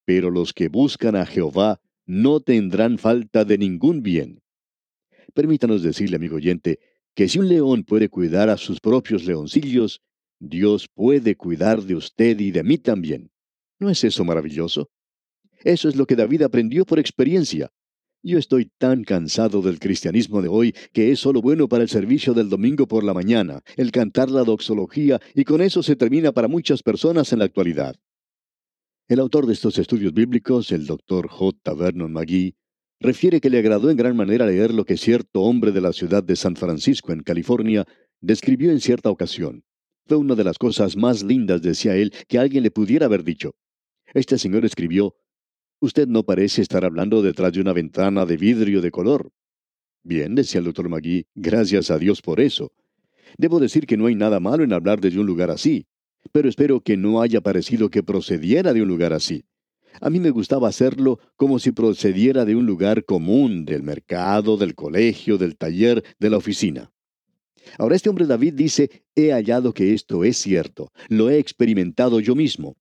Pero 0.05 0.29
los 0.31 0.53
que 0.53 0.69
buscan 0.69 1.15
a 1.15 1.25
Jehová 1.25 1.81
no 2.05 2.39
tendrán 2.39 2.97
falta 2.97 3.43
de 3.43 3.57
ningún 3.57 4.01
bien. 4.01 4.41
Permítanos 5.33 5.83
decirle, 5.83 6.15
amigo 6.15 6.37
oyente, 6.37 6.79
que 7.15 7.27
si 7.27 7.39
un 7.39 7.49
león 7.49 7.83
puede 7.83 8.09
cuidar 8.09 8.49
a 8.49 8.57
sus 8.57 8.79
propios 8.79 9.25
leoncillos, 9.25 10.01
Dios 10.39 10.87
puede 10.93 11.35
cuidar 11.35 11.81
de 11.81 11.95
usted 11.95 12.39
y 12.39 12.51
de 12.51 12.63
mí 12.63 12.77
también. 12.77 13.31
¿No 13.79 13.89
es 13.89 14.03
eso 14.03 14.23
maravilloso? 14.23 14.89
Eso 15.63 15.89
es 15.89 15.95
lo 15.95 16.05
que 16.05 16.15
David 16.15 16.43
aprendió 16.43 16.85
por 16.85 16.99
experiencia. 16.99 17.71
Yo 18.21 18.37
estoy 18.37 18.71
tan 18.77 19.03
cansado 19.03 19.61
del 19.61 19.79
cristianismo 19.79 20.41
de 20.41 20.47
hoy 20.47 20.75
que 20.93 21.11
es 21.11 21.19
solo 21.19 21.41
bueno 21.41 21.67
para 21.67 21.83
el 21.83 21.89
servicio 21.89 22.33
del 22.33 22.49
domingo 22.49 22.87
por 22.87 23.03
la 23.03 23.13
mañana, 23.13 23.61
el 23.77 23.91
cantar 23.91 24.31
la 24.31 24.43
doxología, 24.43 25.19
y 25.33 25.43
con 25.43 25.61
eso 25.61 25.83
se 25.83 25.95
termina 25.95 26.31
para 26.31 26.47
muchas 26.47 26.81
personas 26.81 27.31
en 27.33 27.39
la 27.39 27.45
actualidad. 27.45 27.95
El 29.07 29.19
autor 29.19 29.45
de 29.45 29.53
estos 29.53 29.77
estudios 29.77 30.13
bíblicos, 30.13 30.71
el 30.71 30.87
doctor 30.87 31.27
J. 31.27 31.75
Vernon 31.75 32.11
McGee, 32.11 32.55
refiere 32.99 33.39
que 33.39 33.51
le 33.51 33.59
agradó 33.59 33.91
en 33.91 33.97
gran 33.97 34.17
manera 34.17 34.47
leer 34.47 34.73
lo 34.73 34.83
que 34.83 34.97
cierto 34.97 35.41
hombre 35.41 35.71
de 35.71 35.79
la 35.79 35.93
ciudad 35.93 36.23
de 36.23 36.35
San 36.35 36.55
Francisco, 36.55 37.13
en 37.13 37.21
California, 37.21 37.85
describió 38.19 38.71
en 38.71 38.79
cierta 38.79 39.11
ocasión. 39.11 39.63
Fue 40.07 40.17
una 40.17 40.33
de 40.33 40.43
las 40.43 40.57
cosas 40.57 40.97
más 40.97 41.21
lindas, 41.21 41.61
decía 41.61 41.95
él, 41.95 42.11
que 42.27 42.39
alguien 42.39 42.63
le 42.63 42.71
pudiera 42.71 43.05
haber 43.05 43.23
dicho. 43.23 43.53
Este 44.15 44.39
señor 44.39 44.65
escribió, 44.65 45.15
Usted 45.79 46.07
no 46.07 46.23
parece 46.23 46.63
estar 46.63 46.83
hablando 46.83 47.21
detrás 47.21 47.53
de 47.53 47.61
una 47.61 47.73
ventana 47.73 48.25
de 48.25 48.37
vidrio 48.37 48.81
de 48.81 48.89
color. 48.89 49.31
Bien, 50.01 50.33
decía 50.33 50.57
el 50.57 50.65
doctor 50.65 50.89
Magui, 50.89 51.27
gracias 51.35 51.91
a 51.91 51.99
Dios 51.99 52.23
por 52.23 52.39
eso. 52.39 52.71
Debo 53.37 53.59
decir 53.59 53.85
que 53.85 53.97
no 53.97 54.07
hay 54.07 54.15
nada 54.15 54.39
malo 54.39 54.63
en 54.63 54.73
hablar 54.73 54.99
desde 54.99 55.19
un 55.19 55.27
lugar 55.27 55.51
así, 55.51 55.85
pero 56.31 56.49
espero 56.49 56.81
que 56.81 56.97
no 56.97 57.21
haya 57.21 57.41
parecido 57.41 57.89
que 57.89 58.03
procediera 58.03 58.73
de 58.73 58.81
un 58.81 58.87
lugar 58.87 59.13
así. 59.13 59.45
A 60.01 60.09
mí 60.09 60.19
me 60.19 60.31
gustaba 60.31 60.67
hacerlo 60.67 61.19
como 61.35 61.59
si 61.59 61.71
procediera 61.71 62.45
de 62.45 62.55
un 62.55 62.65
lugar 62.65 63.05
común, 63.05 63.65
del 63.65 63.83
mercado, 63.83 64.57
del 64.57 64.75
colegio, 64.75 65.37
del 65.37 65.55
taller, 65.55 66.03
de 66.19 66.29
la 66.29 66.37
oficina. 66.37 66.91
Ahora 67.77 67.95
este 67.95 68.09
hombre 68.09 68.25
David 68.25 68.53
dice, 68.53 69.03
he 69.15 69.31
hallado 69.31 69.73
que 69.73 69.93
esto 69.93 70.23
es 70.23 70.37
cierto, 70.37 70.91
lo 71.07 71.29
he 71.29 71.39
experimentado 71.39 72.19
yo 72.19 72.35
mismo. 72.35 72.75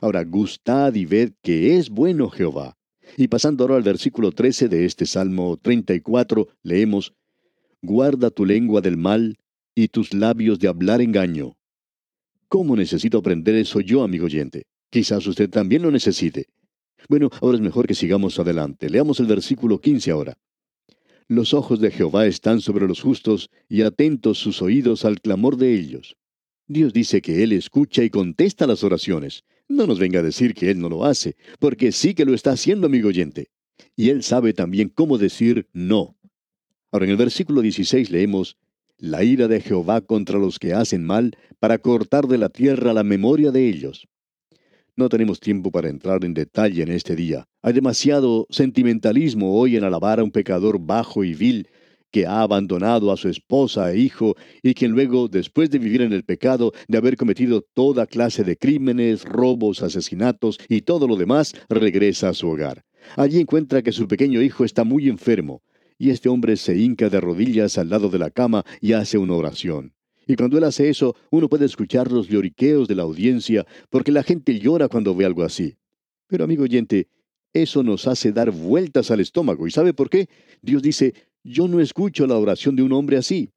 Ahora, 0.00 0.24
gustad 0.24 0.94
y 0.94 1.04
ved 1.04 1.32
que 1.42 1.76
es 1.76 1.90
bueno 1.90 2.28
Jehová. 2.28 2.76
Y 3.16 3.28
pasando 3.28 3.64
ahora 3.64 3.76
al 3.76 3.82
versículo 3.82 4.32
13 4.32 4.68
de 4.68 4.86
este 4.86 5.06
Salmo 5.06 5.56
34, 5.56 6.48
leemos, 6.62 7.14
Guarda 7.82 8.30
tu 8.30 8.46
lengua 8.46 8.80
del 8.80 8.96
mal 8.96 9.38
y 9.74 9.88
tus 9.88 10.14
labios 10.14 10.58
de 10.58 10.68
hablar 10.68 11.00
engaño. 11.00 11.56
¿Cómo 12.54 12.76
necesito 12.76 13.18
aprender 13.18 13.56
eso 13.56 13.80
yo, 13.80 14.04
amigo 14.04 14.26
oyente? 14.26 14.66
Quizás 14.88 15.26
usted 15.26 15.50
también 15.50 15.82
lo 15.82 15.90
necesite. 15.90 16.46
Bueno, 17.08 17.28
ahora 17.40 17.56
es 17.56 17.60
mejor 17.60 17.88
que 17.88 17.96
sigamos 17.96 18.38
adelante. 18.38 18.88
Leamos 18.88 19.18
el 19.18 19.26
versículo 19.26 19.80
15 19.80 20.12
ahora. 20.12 20.38
Los 21.26 21.52
ojos 21.52 21.80
de 21.80 21.90
Jehová 21.90 22.26
están 22.26 22.60
sobre 22.60 22.86
los 22.86 23.00
justos 23.00 23.50
y 23.68 23.82
atentos 23.82 24.38
sus 24.38 24.62
oídos 24.62 25.04
al 25.04 25.20
clamor 25.20 25.56
de 25.56 25.74
ellos. 25.74 26.16
Dios 26.68 26.92
dice 26.92 27.20
que 27.22 27.42
Él 27.42 27.50
escucha 27.50 28.04
y 28.04 28.10
contesta 28.10 28.68
las 28.68 28.84
oraciones. 28.84 29.42
No 29.66 29.88
nos 29.88 29.98
venga 29.98 30.20
a 30.20 30.22
decir 30.22 30.54
que 30.54 30.70
Él 30.70 30.78
no 30.78 30.88
lo 30.88 31.04
hace, 31.04 31.34
porque 31.58 31.90
sí 31.90 32.14
que 32.14 32.24
lo 32.24 32.34
está 32.34 32.52
haciendo, 32.52 32.86
amigo 32.86 33.08
oyente. 33.08 33.48
Y 33.96 34.10
Él 34.10 34.22
sabe 34.22 34.52
también 34.52 34.90
cómo 34.90 35.18
decir 35.18 35.66
no. 35.72 36.16
Ahora 36.92 37.06
en 37.06 37.10
el 37.10 37.16
versículo 37.16 37.62
16 37.62 38.12
leemos, 38.12 38.56
La 38.98 39.24
ira 39.24 39.48
de 39.48 39.60
Jehová 39.60 40.02
contra 40.02 40.38
los 40.38 40.60
que 40.60 40.72
hacen 40.72 41.04
mal, 41.04 41.36
para 41.58 41.78
cortar 41.78 42.28
de 42.28 42.38
la 42.38 42.48
tierra 42.48 42.92
la 42.92 43.02
memoria 43.02 43.50
de 43.50 43.68
ellos. 43.68 44.06
No 44.96 45.08
tenemos 45.08 45.40
tiempo 45.40 45.72
para 45.72 45.88
entrar 45.88 46.24
en 46.24 46.32
detalle 46.32 46.84
en 46.84 46.90
este 46.90 47.16
día. 47.16 47.48
Hay 47.62 47.72
demasiado 47.72 48.46
sentimentalismo 48.50 49.58
hoy 49.58 49.76
en 49.76 49.82
alabar 49.82 50.20
a 50.20 50.24
un 50.24 50.30
pecador 50.30 50.78
bajo 50.78 51.24
y 51.24 51.34
vil, 51.34 51.68
que 52.12 52.26
ha 52.26 52.42
abandonado 52.42 53.10
a 53.10 53.16
su 53.16 53.28
esposa 53.28 53.92
e 53.92 53.98
hijo 53.98 54.36
y 54.62 54.74
quien 54.74 54.92
luego, 54.92 55.26
después 55.26 55.70
de 55.70 55.80
vivir 55.80 56.00
en 56.02 56.12
el 56.12 56.22
pecado, 56.22 56.72
de 56.86 56.96
haber 56.96 57.16
cometido 57.16 57.62
toda 57.74 58.06
clase 58.06 58.44
de 58.44 58.56
crímenes, 58.56 59.24
robos, 59.24 59.82
asesinatos 59.82 60.58
y 60.68 60.82
todo 60.82 61.08
lo 61.08 61.16
demás, 61.16 61.54
regresa 61.68 62.28
a 62.28 62.34
su 62.34 62.48
hogar. 62.48 62.84
Allí 63.16 63.40
encuentra 63.40 63.82
que 63.82 63.90
su 63.90 64.06
pequeño 64.06 64.40
hijo 64.40 64.64
está 64.64 64.84
muy 64.84 65.08
enfermo, 65.08 65.62
y 65.98 66.10
este 66.10 66.28
hombre 66.28 66.56
se 66.56 66.76
hinca 66.76 67.08
de 67.08 67.20
rodillas 67.20 67.78
al 67.78 67.90
lado 67.90 68.08
de 68.08 68.18
la 68.18 68.30
cama 68.30 68.64
y 68.80 68.92
hace 68.92 69.18
una 69.18 69.34
oración. 69.34 69.94
Y 70.26 70.36
cuando 70.36 70.58
él 70.58 70.64
hace 70.64 70.88
eso, 70.88 71.14
uno 71.30 71.48
puede 71.48 71.66
escuchar 71.66 72.10
los 72.10 72.28
lloriqueos 72.28 72.88
de 72.88 72.94
la 72.94 73.02
audiencia, 73.02 73.66
porque 73.90 74.12
la 74.12 74.22
gente 74.22 74.58
llora 74.58 74.88
cuando 74.88 75.14
ve 75.14 75.24
algo 75.24 75.42
así. 75.42 75.76
Pero 76.26 76.44
amigo 76.44 76.64
oyente, 76.64 77.08
eso 77.52 77.82
nos 77.82 78.06
hace 78.06 78.32
dar 78.32 78.50
vueltas 78.50 79.10
al 79.10 79.20
estómago. 79.20 79.66
¿Y 79.66 79.70
sabe 79.70 79.92
por 79.92 80.08
qué? 80.08 80.28
Dios 80.62 80.82
dice, 80.82 81.14
yo 81.42 81.68
no 81.68 81.80
escucho 81.80 82.26
la 82.26 82.38
oración 82.38 82.74
de 82.74 82.82
un 82.82 82.92
hombre 82.92 83.18
así. 83.18 83.50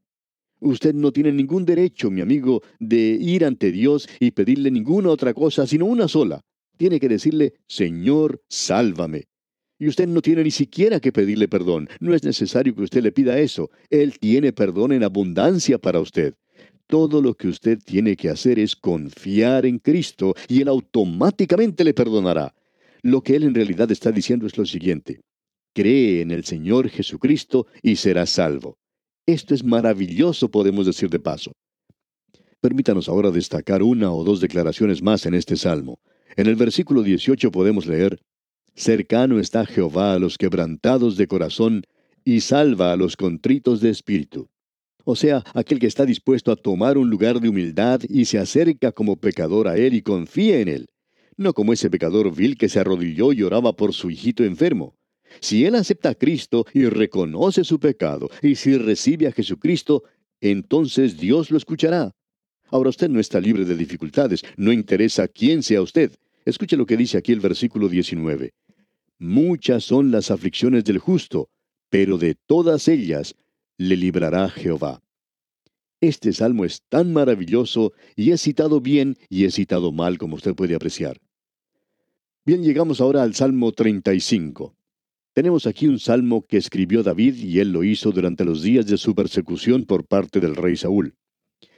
Usted 0.59 0.93
no 0.93 1.11
tiene 1.11 1.31
ningún 1.31 1.65
derecho, 1.65 2.09
mi 2.09 2.21
amigo, 2.21 2.61
de 2.79 2.97
ir 2.97 3.45
ante 3.45 3.71
Dios 3.71 4.09
y 4.19 4.31
pedirle 4.31 4.71
ninguna 4.71 5.09
otra 5.09 5.33
cosa, 5.33 5.67
sino 5.67 5.85
una 5.85 6.07
sola. 6.07 6.41
Tiene 6.77 6.99
que 6.99 7.09
decirle, 7.09 7.53
Señor, 7.67 8.41
sálvame. 8.49 9.25
Y 9.79 9.87
usted 9.87 10.07
no 10.07 10.21
tiene 10.21 10.43
ni 10.43 10.51
siquiera 10.51 10.99
que 10.99 11.11
pedirle 11.11 11.47
perdón. 11.47 11.87
No 11.99 12.13
es 12.13 12.23
necesario 12.23 12.73
que 12.73 12.81
usted 12.81 13.03
le 13.03 13.11
pida 13.11 13.39
eso. 13.39 13.69
Él 13.89 14.17
tiene 14.19 14.53
perdón 14.53 14.91
en 14.91 15.03
abundancia 15.03 15.77
para 15.77 15.99
usted. 15.99 16.33
Todo 16.87 17.21
lo 17.21 17.35
que 17.35 17.47
usted 17.47 17.79
tiene 17.79 18.15
que 18.15 18.29
hacer 18.29 18.59
es 18.59 18.75
confiar 18.75 19.65
en 19.65 19.79
Cristo 19.79 20.33
y 20.47 20.61
Él 20.61 20.67
automáticamente 20.69 21.83
le 21.83 21.93
perdonará. 21.93 22.55
Lo 23.01 23.21
que 23.21 23.35
Él 23.35 23.43
en 23.43 23.53
realidad 23.53 23.91
está 23.91 24.11
diciendo 24.11 24.47
es 24.47 24.57
lo 24.57 24.65
siguiente 24.65 25.21
cree 25.77 26.21
en 26.21 26.31
el 26.31 26.43
Señor 26.43 26.89
Jesucristo 26.89 27.67
y 27.83 27.97
será 27.97 28.25
salvo. 28.25 28.79
Esto 29.27 29.53
es 29.53 29.63
maravilloso, 29.63 30.49
podemos 30.49 30.87
decir 30.87 31.07
de 31.07 31.19
paso. 31.19 31.51
Permítanos 32.59 33.07
ahora 33.07 33.29
destacar 33.29 33.83
una 33.83 34.11
o 34.11 34.23
dos 34.23 34.41
declaraciones 34.41 35.03
más 35.03 35.27
en 35.27 35.35
este 35.35 35.55
salmo. 35.55 35.99
En 36.35 36.47
el 36.47 36.55
versículo 36.55 37.03
18 37.03 37.51
podemos 37.51 37.85
leer, 37.85 38.17
Cercano 38.77 39.39
está 39.39 39.65
Jehová 39.65 40.13
a 40.13 40.19
los 40.19 40.37
quebrantados 40.37 41.17
de 41.17 41.25
corazón 41.25 41.81
y 42.23 42.41
salva 42.41 42.93
a 42.93 42.95
los 42.95 43.17
contritos 43.17 43.81
de 43.81 43.89
espíritu. 43.89 44.49
O 45.03 45.15
sea, 45.15 45.43
aquel 45.55 45.79
que 45.79 45.87
está 45.87 46.05
dispuesto 46.05 46.51
a 46.51 46.55
tomar 46.55 46.99
un 46.99 47.09
lugar 47.09 47.39
de 47.39 47.49
humildad 47.49 48.01
y 48.07 48.25
se 48.25 48.37
acerca 48.37 48.91
como 48.91 49.15
pecador 49.15 49.67
a 49.67 49.77
Él 49.77 49.95
y 49.95 50.03
confía 50.03 50.59
en 50.59 50.67
Él. 50.67 50.89
No 51.37 51.53
como 51.53 51.73
ese 51.73 51.89
pecador 51.89 52.33
vil 52.35 52.55
que 52.55 52.69
se 52.69 52.79
arrodilló 52.79 53.33
y 53.33 53.41
oraba 53.41 53.75
por 53.75 53.93
su 53.93 54.11
hijito 54.11 54.43
enfermo. 54.43 54.95
Si 55.39 55.65
él 55.65 55.73
acepta 55.73 56.09
a 56.09 56.15
Cristo 56.15 56.67
y 56.71 56.85
reconoce 56.85 57.63
su 57.63 57.79
pecado, 57.79 58.29
y 58.43 58.55
si 58.55 58.77
recibe 58.77 59.25
a 59.25 59.31
Jesucristo, 59.31 60.03
entonces 60.39 61.17
Dios 61.17 61.49
lo 61.49 61.57
escuchará. 61.57 62.11
Ahora 62.69 62.91
usted 62.91 63.09
no 63.09 63.19
está 63.19 63.39
libre 63.39 63.65
de 63.65 63.75
dificultades, 63.75 64.43
no 64.55 64.71
interesa 64.71 65.27
quién 65.27 65.63
sea 65.63 65.81
usted. 65.81 66.11
Escuche 66.45 66.77
lo 66.77 66.85
que 66.85 66.95
dice 66.95 67.17
aquí 67.17 67.31
el 67.31 67.39
versículo 67.39 67.89
19. 67.89 68.53
Muchas 69.19 69.83
son 69.83 70.11
las 70.11 70.29
aflicciones 70.29 70.83
del 70.83 70.99
justo, 70.99 71.49
pero 71.89 72.17
de 72.17 72.35
todas 72.35 72.87
ellas 72.87 73.35
le 73.77 73.95
librará 73.95 74.49
Jehová. 74.49 75.01
Este 75.99 76.31
salmo 76.33 76.65
es 76.65 76.83
tan 76.89 77.11
maravilloso 77.11 77.93
y 78.15 78.31
es 78.31 78.41
citado 78.41 78.79
bien 78.81 79.17
y 79.29 79.45
es 79.45 79.55
citado 79.55 79.91
mal 79.91 80.19
como 80.19 80.35
usted 80.35 80.53
puede 80.53 80.75
apreciar. 80.75 81.19
Bien, 82.45 82.63
llegamos 82.63 83.01
ahora 83.01 83.23
al 83.23 83.33
Salmo 83.33 83.71
35. 83.71 84.75
Tenemos 85.33 85.65
aquí 85.65 85.87
un 85.87 85.99
salmo 85.99 86.45
que 86.47 86.57
escribió 86.57 87.03
David 87.03 87.35
y 87.35 87.59
él 87.59 87.71
lo 87.71 87.83
hizo 87.83 88.11
durante 88.11 88.45
los 88.45 88.61
días 88.61 88.85
de 88.85 88.97
su 88.97 89.15
persecución 89.15 89.85
por 89.85 90.05
parte 90.05 90.39
del 90.39 90.55
rey 90.55 90.77
Saúl. 90.77 91.15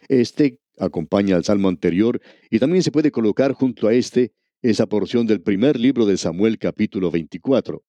Este 0.09 0.59
acompaña 0.77 1.35
al 1.35 1.43
salmo 1.43 1.69
anterior 1.69 2.21
y 2.49 2.59
también 2.59 2.83
se 2.83 2.91
puede 2.91 3.11
colocar 3.11 3.53
junto 3.53 3.87
a 3.87 3.93
este 3.93 4.33
esa 4.61 4.87
porción 4.87 5.25
del 5.25 5.41
primer 5.41 5.79
libro 5.79 6.05
de 6.05 6.17
Samuel 6.17 6.57
capítulo 6.57 7.09
24. 7.11 7.81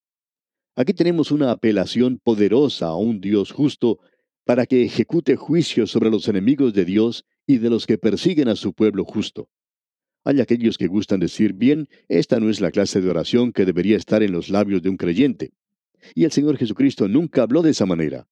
Aquí 0.76 0.94
tenemos 0.94 1.32
una 1.32 1.50
apelación 1.50 2.20
poderosa 2.22 2.86
a 2.86 2.94
un 2.94 3.20
Dios 3.20 3.50
justo 3.50 3.98
para 4.44 4.66
que 4.66 4.84
ejecute 4.84 5.34
juicio 5.34 5.88
sobre 5.88 6.10
los 6.10 6.28
enemigos 6.28 6.72
de 6.72 6.84
Dios 6.84 7.24
y 7.44 7.58
de 7.58 7.70
los 7.70 7.86
que 7.86 7.98
persiguen 7.98 8.48
a 8.48 8.54
su 8.54 8.72
pueblo 8.72 9.04
justo. 9.04 9.48
Hay 10.22 10.40
aquellos 10.40 10.78
que 10.78 10.86
gustan 10.86 11.18
decir, 11.18 11.54
bien, 11.54 11.88
esta 12.08 12.38
no 12.38 12.48
es 12.48 12.60
la 12.60 12.70
clase 12.70 13.00
de 13.00 13.10
oración 13.10 13.52
que 13.52 13.64
debería 13.64 13.96
estar 13.96 14.22
en 14.22 14.30
los 14.30 14.48
labios 14.48 14.80
de 14.80 14.90
un 14.90 14.96
creyente. 14.96 15.50
Y 16.14 16.22
el 16.22 16.30
Señor 16.30 16.56
Jesucristo 16.56 17.08
nunca 17.08 17.42
habló 17.42 17.62
de 17.62 17.70
esa 17.70 17.84
manera. 17.84 18.28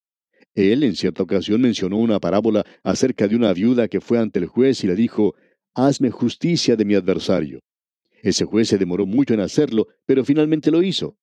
Él 0.55 0.85
en 0.85 0.95
cierta 0.95 1.25
ocasión 1.25 1.61
mencionó 1.61 1.97
una 1.97 2.21
parábola 2.21 2.65
acerca 2.85 3.27
de 3.27 3.35
una 3.35 3.53
viuda 3.53 3.89
que 3.89 4.01
fue 4.01 4.21
ante 4.21 4.39
el 4.39 4.47
juez 4.47 4.85
y 4.85 4.87
le 4.87 4.95
dijo, 4.95 5.35
Hazme 5.75 6.11
justicia 6.11 6.77
de 6.77 6.85
mi 6.85 6.95
adversario. 6.95 7.63
Ese 8.23 8.45
juez 8.45 8.69
se 8.69 8.79
demoró 8.79 9.07
mucho 9.07 9.35
en 9.35 9.41
hacerlo, 9.41 9.87
pero 10.07 10.25
finalmente 10.25 10.71
lo 10.71 10.83
hizo. 10.83 11.17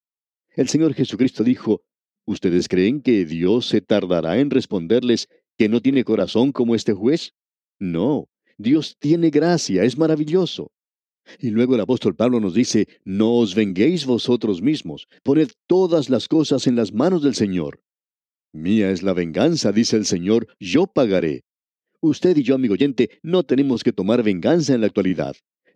El 0.56 0.70
Señor 0.70 0.94
Jesucristo 0.94 1.44
dijo, 1.44 1.84
¿Ustedes 2.26 2.68
creen 2.68 3.02
que 3.02 3.26
Dios 3.26 3.68
se 3.68 3.82
tardará 3.82 4.40
en 4.40 4.50
responderles 4.50 5.28
que 5.58 5.70
no 5.70 5.82
tiene 5.82 6.04
corazón 6.04 6.52
como 6.52 6.74
este 6.74 6.94
juez? 6.94 7.34
No, 7.80 8.28
Dios 8.58 8.98
tiene 9.00 9.30
gracia, 9.30 9.84
es 9.84 9.98
maravilloso. 9.98 10.72
Y 11.40 11.52
luego 11.52 11.76
el 11.76 11.82
apóstol 11.82 12.16
Pablo 12.16 12.40
nos 12.40 12.54
dice, 12.54 12.88
no 13.04 13.36
os 13.36 13.54
venguéis 13.54 14.06
vosotros 14.06 14.62
mismos, 14.62 15.08
poned 15.24 15.50
todas 15.68 16.10
las 16.10 16.28
cosas 16.28 16.68
en 16.68 16.76
las 16.76 16.94
manos 16.94 17.22
del 17.22 17.36
Señor. 17.36 17.82
Mía 18.54 18.90
es 18.90 19.04
la 19.04 19.14
venganza, 19.14 19.72
dice 19.72 19.98
el 19.98 20.06
Señor, 20.06 20.48
yo 20.60 20.88
pagaré. 20.88 21.44
Usted 22.00 22.38
y 22.38 22.44
yo, 22.44 22.56
amigo 22.56 22.74
oyente, 22.74 23.20
no 23.22 23.44
tenemos 23.44 23.84
que 23.84 23.92
tomar 23.92 24.24
venganza 24.24 24.74
en 24.74 24.82
la 24.82 24.88
actualidad. 24.88 25.36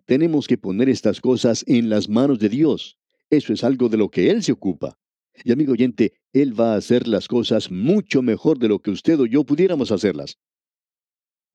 Tenemos 0.10 0.48
que 0.48 0.58
poner 0.58 0.90
estas 0.90 1.22
cosas 1.22 1.64
en 1.68 1.88
las 1.88 2.10
manos 2.10 2.40
de 2.40 2.50
Dios. 2.50 2.98
Eso 3.30 3.54
es 3.54 3.64
algo 3.64 3.90
de 3.90 3.98
lo 3.98 4.10
que 4.10 4.32
Él 4.32 4.42
se 4.42 4.52
ocupa. 4.52 4.98
Y 5.44 5.52
amigo 5.52 5.74
oyente, 5.74 6.14
Él 6.34 6.60
va 6.60 6.74
a 6.74 6.78
hacer 6.78 7.08
las 7.08 7.28
cosas 7.28 7.70
mucho 7.70 8.24
mejor 8.24 8.58
de 8.58 8.70
lo 8.70 8.80
que 8.80 8.90
usted 8.90 9.20
o 9.20 9.28
yo 9.28 9.44
pudiéramos 9.44 9.92
hacerlas. 9.92 10.40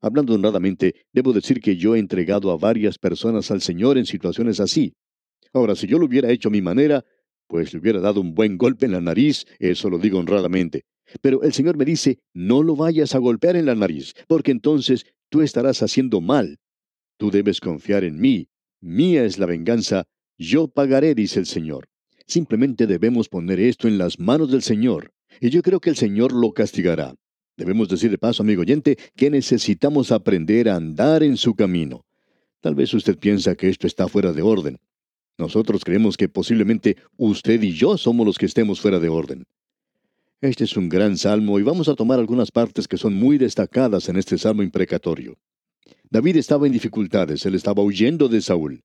Hablando 0.01 0.35
honradamente, 0.35 0.95
debo 1.13 1.33
decir 1.33 1.61
que 1.61 1.77
yo 1.77 1.97
he 1.97 1.99
entregado 1.99 2.53
a 2.53 2.57
varias 2.57 2.97
personas 2.97 3.51
al 3.51 3.61
Señor 3.61 3.99
en 3.99 4.07
situaciones 4.07 4.61
así. 4.61 4.95
Ahora, 5.53 5.75
si 5.75 5.89
yo 5.89 5.99
lo 5.99 6.07
hubiera 6.07 6.31
hecho 6.31 6.47
a 6.47 6.53
mi 6.53 6.63
manera, 6.63 7.05
pues 7.49 7.73
le 7.73 7.81
hubiera 7.81 7.99
dado 7.99 8.21
un 8.21 8.35
buen 8.35 8.57
golpe 8.57 8.87
en 8.87 8.93
la 8.93 9.01
nariz, 9.01 9.47
eso 9.59 9.91
lo 9.91 9.99
digo 9.99 10.21
honradamente. 10.21 10.85
Pero 11.21 11.43
el 11.43 11.53
Señor 11.53 11.77
me 11.77 11.85
dice, 11.85 12.21
no 12.33 12.63
lo 12.63 12.77
vayas 12.77 13.17
a 13.17 13.19
golpear 13.19 13.57
en 13.57 13.67
la 13.67 13.75
nariz, 13.75 14.15
porque 14.29 14.53
entonces 14.53 15.07
tú 15.29 15.43
estarás 15.43 15.83
haciendo 15.83 16.21
mal. 16.21 16.61
Tú 17.17 17.31
debes 17.31 17.61
confiar 17.61 18.05
en 18.05 18.21
mí. 18.21 18.49
Mía 18.81 19.25
es 19.25 19.39
la 19.39 19.47
venganza. 19.47 20.05
Yo 20.37 20.69
pagaré, 20.69 21.15
dice 21.15 21.41
el 21.41 21.47
Señor. 21.47 21.89
Simplemente 22.27 22.87
debemos 22.87 23.29
poner 23.29 23.61
esto 23.61 23.87
en 23.87 23.99
las 23.99 24.19
manos 24.19 24.51
del 24.51 24.63
Señor, 24.63 25.13
y 25.41 25.51
yo 25.51 25.63
creo 25.63 25.81
que 25.81 25.91
el 25.91 25.97
Señor 25.97 26.33
lo 26.33 26.53
castigará. 26.53 27.15
Debemos 27.57 27.89
decir 27.89 28.11
de 28.11 28.19
paso, 28.19 28.43
amigo 28.43 28.63
oyente, 28.63 28.97
que 29.15 29.31
necesitamos 29.31 30.11
aprender 30.11 30.69
a 30.69 30.77
andar 30.77 31.23
en 31.23 31.37
su 31.37 31.55
camino. 31.55 32.05
Tal 32.61 32.75
vez 32.75 32.93
usted 32.95 33.19
piensa 33.19 33.55
que 33.55 33.69
esto 33.69 33.87
está 33.87 34.09
fuera 34.09 34.33
de 34.33 34.43
orden. 34.43 34.79
Nosotros 35.37 35.85
creemos 35.85 36.17
que 36.17 36.29
posiblemente 36.29 36.97
usted 37.17 37.63
y 37.63 37.73
yo 37.73 37.99
somos 37.99 38.27
los 38.27 38.39
que 38.39 38.47
estemos 38.47 38.81
fuera 38.81 38.99
de 38.99 39.09
orden. 39.09 39.45
Este 40.41 40.65
es 40.65 40.77
un 40.77 40.89
gran 40.89 41.17
salmo 41.17 41.59
y 41.59 41.63
vamos 41.63 41.89
a 41.89 41.95
tomar 41.95 42.19
algunas 42.19 42.51
partes 42.51 42.89
que 42.89 42.97
son 42.97 43.15
muy 43.15 43.39
destacadas 43.39 44.09
en 44.09 44.17
este 44.17 44.39
salmo 44.39 44.63
imprecatorio. 44.63 45.37
David 46.15 46.37
estaba 46.37 46.69
en 46.69 46.73
dificultades, 46.73 47.45
él 47.45 47.57
estaba 47.57 47.83
huyendo 47.83 48.29
de 48.29 48.41
Saúl. 48.41 48.85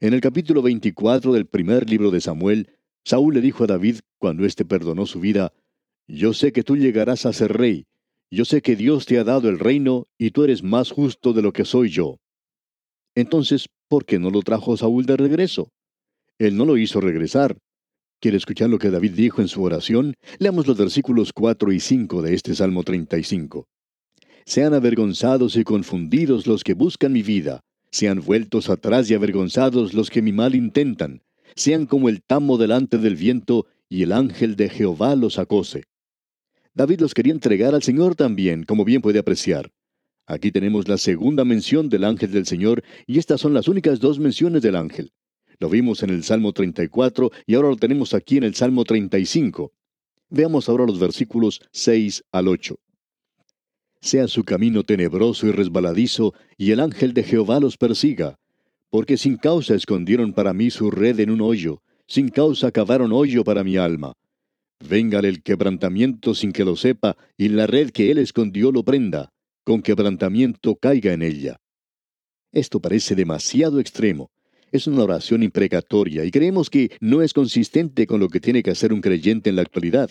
En 0.00 0.12
el 0.12 0.20
capítulo 0.20 0.60
24 0.60 1.32
del 1.32 1.46
primer 1.46 1.88
libro 1.88 2.10
de 2.10 2.20
Samuel, 2.20 2.76
Saúl 3.06 3.32
le 3.32 3.40
dijo 3.40 3.64
a 3.64 3.66
David, 3.66 4.00
cuando 4.18 4.44
éste 4.44 4.66
perdonó 4.66 5.06
su 5.06 5.18
vida, 5.18 5.54
Yo 6.06 6.34
sé 6.34 6.52
que 6.52 6.62
tú 6.62 6.76
llegarás 6.76 7.24
a 7.24 7.32
ser 7.32 7.56
rey, 7.56 7.86
yo 8.30 8.44
sé 8.44 8.60
que 8.60 8.76
Dios 8.76 9.06
te 9.06 9.18
ha 9.18 9.24
dado 9.24 9.48
el 9.48 9.58
reino 9.58 10.08
y 10.18 10.32
tú 10.32 10.44
eres 10.44 10.62
más 10.62 10.90
justo 10.90 11.32
de 11.32 11.40
lo 11.40 11.54
que 11.54 11.64
soy 11.64 11.88
yo. 11.88 12.18
Entonces, 13.14 13.70
¿por 13.88 14.04
qué 14.04 14.18
no 14.18 14.28
lo 14.28 14.42
trajo 14.42 14.76
Saúl 14.76 15.06
de 15.06 15.16
regreso? 15.16 15.72
Él 16.38 16.54
no 16.58 16.66
lo 16.66 16.76
hizo 16.76 17.00
regresar. 17.00 17.56
¿Quiere 18.20 18.36
escuchar 18.36 18.68
lo 18.68 18.78
que 18.78 18.90
David 18.90 19.12
dijo 19.12 19.40
en 19.40 19.48
su 19.48 19.62
oración? 19.62 20.16
Leamos 20.38 20.66
los 20.66 20.76
versículos 20.76 21.32
4 21.32 21.72
y 21.72 21.80
5 21.80 22.20
de 22.20 22.34
este 22.34 22.54
Salmo 22.54 22.82
35. 22.82 23.66
Sean 24.48 24.72
avergonzados 24.72 25.56
y 25.56 25.62
confundidos 25.62 26.46
los 26.46 26.64
que 26.64 26.72
buscan 26.72 27.12
mi 27.12 27.22
vida, 27.22 27.60
sean 27.90 28.22
vueltos 28.22 28.70
atrás 28.70 29.10
y 29.10 29.12
avergonzados 29.12 29.92
los 29.92 30.08
que 30.08 30.22
mi 30.22 30.32
mal 30.32 30.54
intentan, 30.54 31.20
sean 31.54 31.84
como 31.84 32.08
el 32.08 32.22
tamo 32.22 32.56
delante 32.56 32.96
del 32.96 33.14
viento 33.14 33.66
y 33.90 34.04
el 34.04 34.10
ángel 34.10 34.56
de 34.56 34.70
Jehová 34.70 35.16
los 35.16 35.38
acose. 35.38 35.84
David 36.72 37.00
los 37.00 37.12
quería 37.12 37.34
entregar 37.34 37.74
al 37.74 37.82
Señor 37.82 38.16
también, 38.16 38.64
como 38.64 38.86
bien 38.86 39.02
puede 39.02 39.18
apreciar. 39.18 39.70
Aquí 40.26 40.50
tenemos 40.50 40.88
la 40.88 40.96
segunda 40.96 41.44
mención 41.44 41.90
del 41.90 42.04
ángel 42.04 42.32
del 42.32 42.46
Señor 42.46 42.82
y 43.06 43.18
estas 43.18 43.42
son 43.42 43.52
las 43.52 43.68
únicas 43.68 44.00
dos 44.00 44.18
menciones 44.18 44.62
del 44.62 44.76
ángel. 44.76 45.12
Lo 45.58 45.68
vimos 45.68 46.02
en 46.02 46.08
el 46.08 46.24
Salmo 46.24 46.54
34 46.54 47.30
y 47.44 47.54
ahora 47.54 47.68
lo 47.68 47.76
tenemos 47.76 48.14
aquí 48.14 48.38
en 48.38 48.44
el 48.44 48.54
Salmo 48.54 48.84
35. 48.84 49.74
Veamos 50.30 50.70
ahora 50.70 50.86
los 50.86 50.98
versículos 50.98 51.60
6 51.70 52.24
al 52.32 52.48
8 52.48 52.80
sea 54.00 54.28
su 54.28 54.44
camino 54.44 54.82
tenebroso 54.82 55.46
y 55.46 55.52
resbaladizo, 55.52 56.34
y 56.56 56.70
el 56.72 56.80
ángel 56.80 57.14
de 57.14 57.22
Jehová 57.22 57.60
los 57.60 57.76
persiga. 57.76 58.38
Porque 58.90 59.16
sin 59.16 59.36
causa 59.36 59.74
escondieron 59.74 60.32
para 60.32 60.52
mí 60.52 60.70
su 60.70 60.90
red 60.90 61.20
en 61.20 61.30
un 61.30 61.40
hoyo, 61.40 61.82
sin 62.06 62.28
causa 62.28 62.70
cavaron 62.70 63.12
hoyo 63.12 63.44
para 63.44 63.64
mi 63.64 63.76
alma. 63.76 64.14
Véngale 64.80 65.28
el 65.28 65.42
quebrantamiento 65.42 66.34
sin 66.34 66.52
que 66.52 66.64
lo 66.64 66.76
sepa, 66.76 67.16
y 67.36 67.48
la 67.48 67.66
red 67.66 67.90
que 67.90 68.10
él 68.10 68.18
escondió 68.18 68.70
lo 68.70 68.84
prenda, 68.84 69.30
con 69.64 69.82
quebrantamiento 69.82 70.76
caiga 70.76 71.12
en 71.12 71.22
ella. 71.22 71.60
Esto 72.52 72.80
parece 72.80 73.14
demasiado 73.14 73.80
extremo. 73.80 74.30
Es 74.70 74.86
una 74.86 75.02
oración 75.02 75.42
imprecatoria 75.42 76.24
y 76.24 76.30
creemos 76.30 76.70
que 76.70 76.90
no 77.00 77.22
es 77.22 77.32
consistente 77.32 78.06
con 78.06 78.20
lo 78.20 78.28
que 78.28 78.40
tiene 78.40 78.62
que 78.62 78.70
hacer 78.70 78.92
un 78.92 79.00
creyente 79.00 79.50
en 79.50 79.56
la 79.56 79.62
actualidad. 79.62 80.10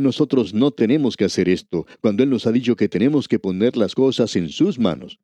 Nosotros 0.00 0.54
no 0.54 0.70
tenemos 0.70 1.16
que 1.16 1.26
hacer 1.26 1.48
esto, 1.48 1.86
cuando 2.00 2.22
Él 2.22 2.30
nos 2.30 2.46
ha 2.46 2.52
dicho 2.52 2.74
que 2.74 2.88
tenemos 2.88 3.28
que 3.28 3.38
poner 3.38 3.76
las 3.76 3.94
cosas 3.94 4.34
en 4.34 4.48
sus 4.48 4.78
manos. 4.78 5.18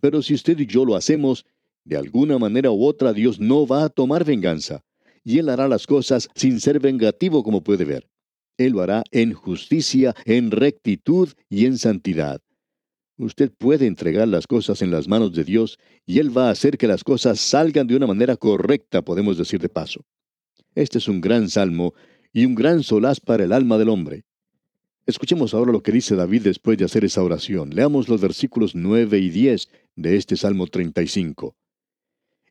Pero 0.00 0.20
si 0.20 0.34
usted 0.34 0.58
y 0.58 0.66
yo 0.66 0.84
lo 0.84 0.96
hacemos, 0.96 1.46
de 1.84 1.96
alguna 1.96 2.38
manera 2.38 2.70
u 2.72 2.84
otra 2.84 3.12
Dios 3.12 3.38
no 3.38 3.66
va 3.66 3.84
a 3.84 3.88
tomar 3.88 4.24
venganza, 4.24 4.82
y 5.22 5.38
Él 5.38 5.48
hará 5.48 5.68
las 5.68 5.86
cosas 5.86 6.28
sin 6.34 6.60
ser 6.60 6.80
vengativo 6.80 7.42
como 7.44 7.62
puede 7.62 7.84
ver. 7.84 8.08
Él 8.58 8.72
lo 8.72 8.82
hará 8.82 9.04
en 9.10 9.32
justicia, 9.32 10.14
en 10.24 10.50
rectitud 10.50 11.28
y 11.48 11.66
en 11.66 11.78
santidad. 11.78 12.40
Usted 13.18 13.50
puede 13.50 13.86
entregar 13.86 14.28
las 14.28 14.46
cosas 14.46 14.82
en 14.82 14.90
las 14.90 15.08
manos 15.08 15.32
de 15.34 15.44
Dios 15.44 15.78
y 16.04 16.18
Él 16.18 16.36
va 16.36 16.48
a 16.48 16.50
hacer 16.50 16.76
que 16.76 16.88
las 16.88 17.04
cosas 17.04 17.40
salgan 17.40 17.86
de 17.86 17.96
una 17.96 18.06
manera 18.06 18.36
correcta, 18.36 19.02
podemos 19.02 19.38
decir 19.38 19.60
de 19.60 19.68
paso. 19.68 20.04
Este 20.74 20.98
es 20.98 21.08
un 21.08 21.20
gran 21.20 21.48
salmo 21.48 21.94
y 22.32 22.44
un 22.44 22.54
gran 22.54 22.82
solaz 22.82 23.20
para 23.20 23.44
el 23.44 23.52
alma 23.52 23.78
del 23.78 23.88
hombre. 23.88 24.24
Escuchemos 25.06 25.54
ahora 25.54 25.70
lo 25.70 25.82
que 25.82 25.92
dice 25.92 26.16
David 26.16 26.42
después 26.42 26.76
de 26.78 26.84
hacer 26.84 27.04
esa 27.04 27.22
oración. 27.22 27.70
Leamos 27.70 28.08
los 28.08 28.20
versículos 28.20 28.74
9 28.74 29.18
y 29.18 29.30
10 29.30 29.68
de 29.94 30.16
este 30.16 30.36
Salmo 30.36 30.66
35. 30.66 31.54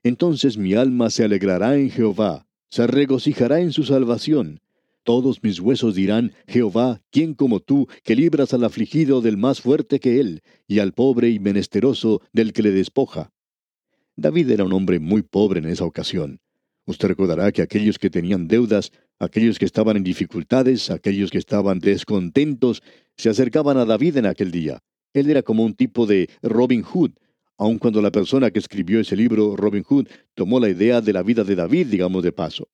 Entonces 0.04 0.58
mi 0.58 0.74
alma 0.74 1.10
se 1.10 1.26
alegrará 1.26 1.76
en 1.76 1.90
Jehová, 1.90 2.48
se 2.70 2.88
regocijará 2.88 3.60
en 3.60 3.74
su 3.74 3.84
salvación. 3.84 4.62
Todos 5.04 5.44
mis 5.44 5.60
huesos 5.60 5.96
dirán, 5.96 6.32
Jehová, 6.48 7.02
¿quién 7.12 7.34
como 7.34 7.60
tú, 7.60 7.88
que 8.04 8.16
libras 8.16 8.54
al 8.54 8.64
afligido 8.64 9.22
del 9.22 9.36
más 9.36 9.60
fuerte 9.60 10.00
que 10.00 10.20
él, 10.20 10.42
y 10.68 10.80
al 10.80 10.94
pobre 10.94 11.30
y 11.30 11.40
menesteroso 11.40 12.22
del 12.32 12.54
que 12.54 12.64
le 12.64 12.72
despoja? 12.72 13.34
David 14.16 14.50
era 14.50 14.64
un 14.64 14.74
hombre 14.74 15.00
muy 15.00 15.24
pobre 15.24 15.60
en 15.60 15.66
esa 15.66 15.84
ocasión 15.84 16.40
Usted 16.86 17.08
recordará 17.08 17.52
que 17.52 17.62
aquellos 17.62 17.98
que 17.98 18.10
tenían 18.10 18.48
deudas, 18.48 18.92
aquellos 19.20 19.58
que 19.58 19.66
estaban 19.66 19.98
en 19.98 20.04
dificultades, 20.04 20.92
aquellos 20.92 21.32
que 21.32 21.40
estaban 21.40 21.80
descontentos, 21.80 22.84
se 23.18 23.30
acercaban 23.30 23.78
a 23.78 23.86
David 23.86 24.18
en 24.18 24.28
aquel 24.28 24.52
día. 24.52 24.84
Él 25.14 25.30
era 25.30 25.42
como 25.42 25.64
un 25.64 25.74
tipo 25.74 26.06
de 26.06 26.30
Robin 26.44 26.84
Hood, 26.84 27.12
aun 27.58 27.80
cuando 27.80 28.02
la 28.02 28.12
persona 28.12 28.52
que 28.52 28.60
escribió 28.60 29.00
ese 29.00 29.16
libro, 29.16 29.56
Robin 29.56 29.84
Hood, 29.84 30.08
tomó 30.36 30.60
la 30.60 30.70
idea 30.70 31.02
de 31.02 31.14
la 31.14 31.24
vida 31.24 31.44
de 31.44 31.56
David, 31.56 31.88
digamos 31.88 32.22
de 32.22 32.32
paso. 32.32 32.68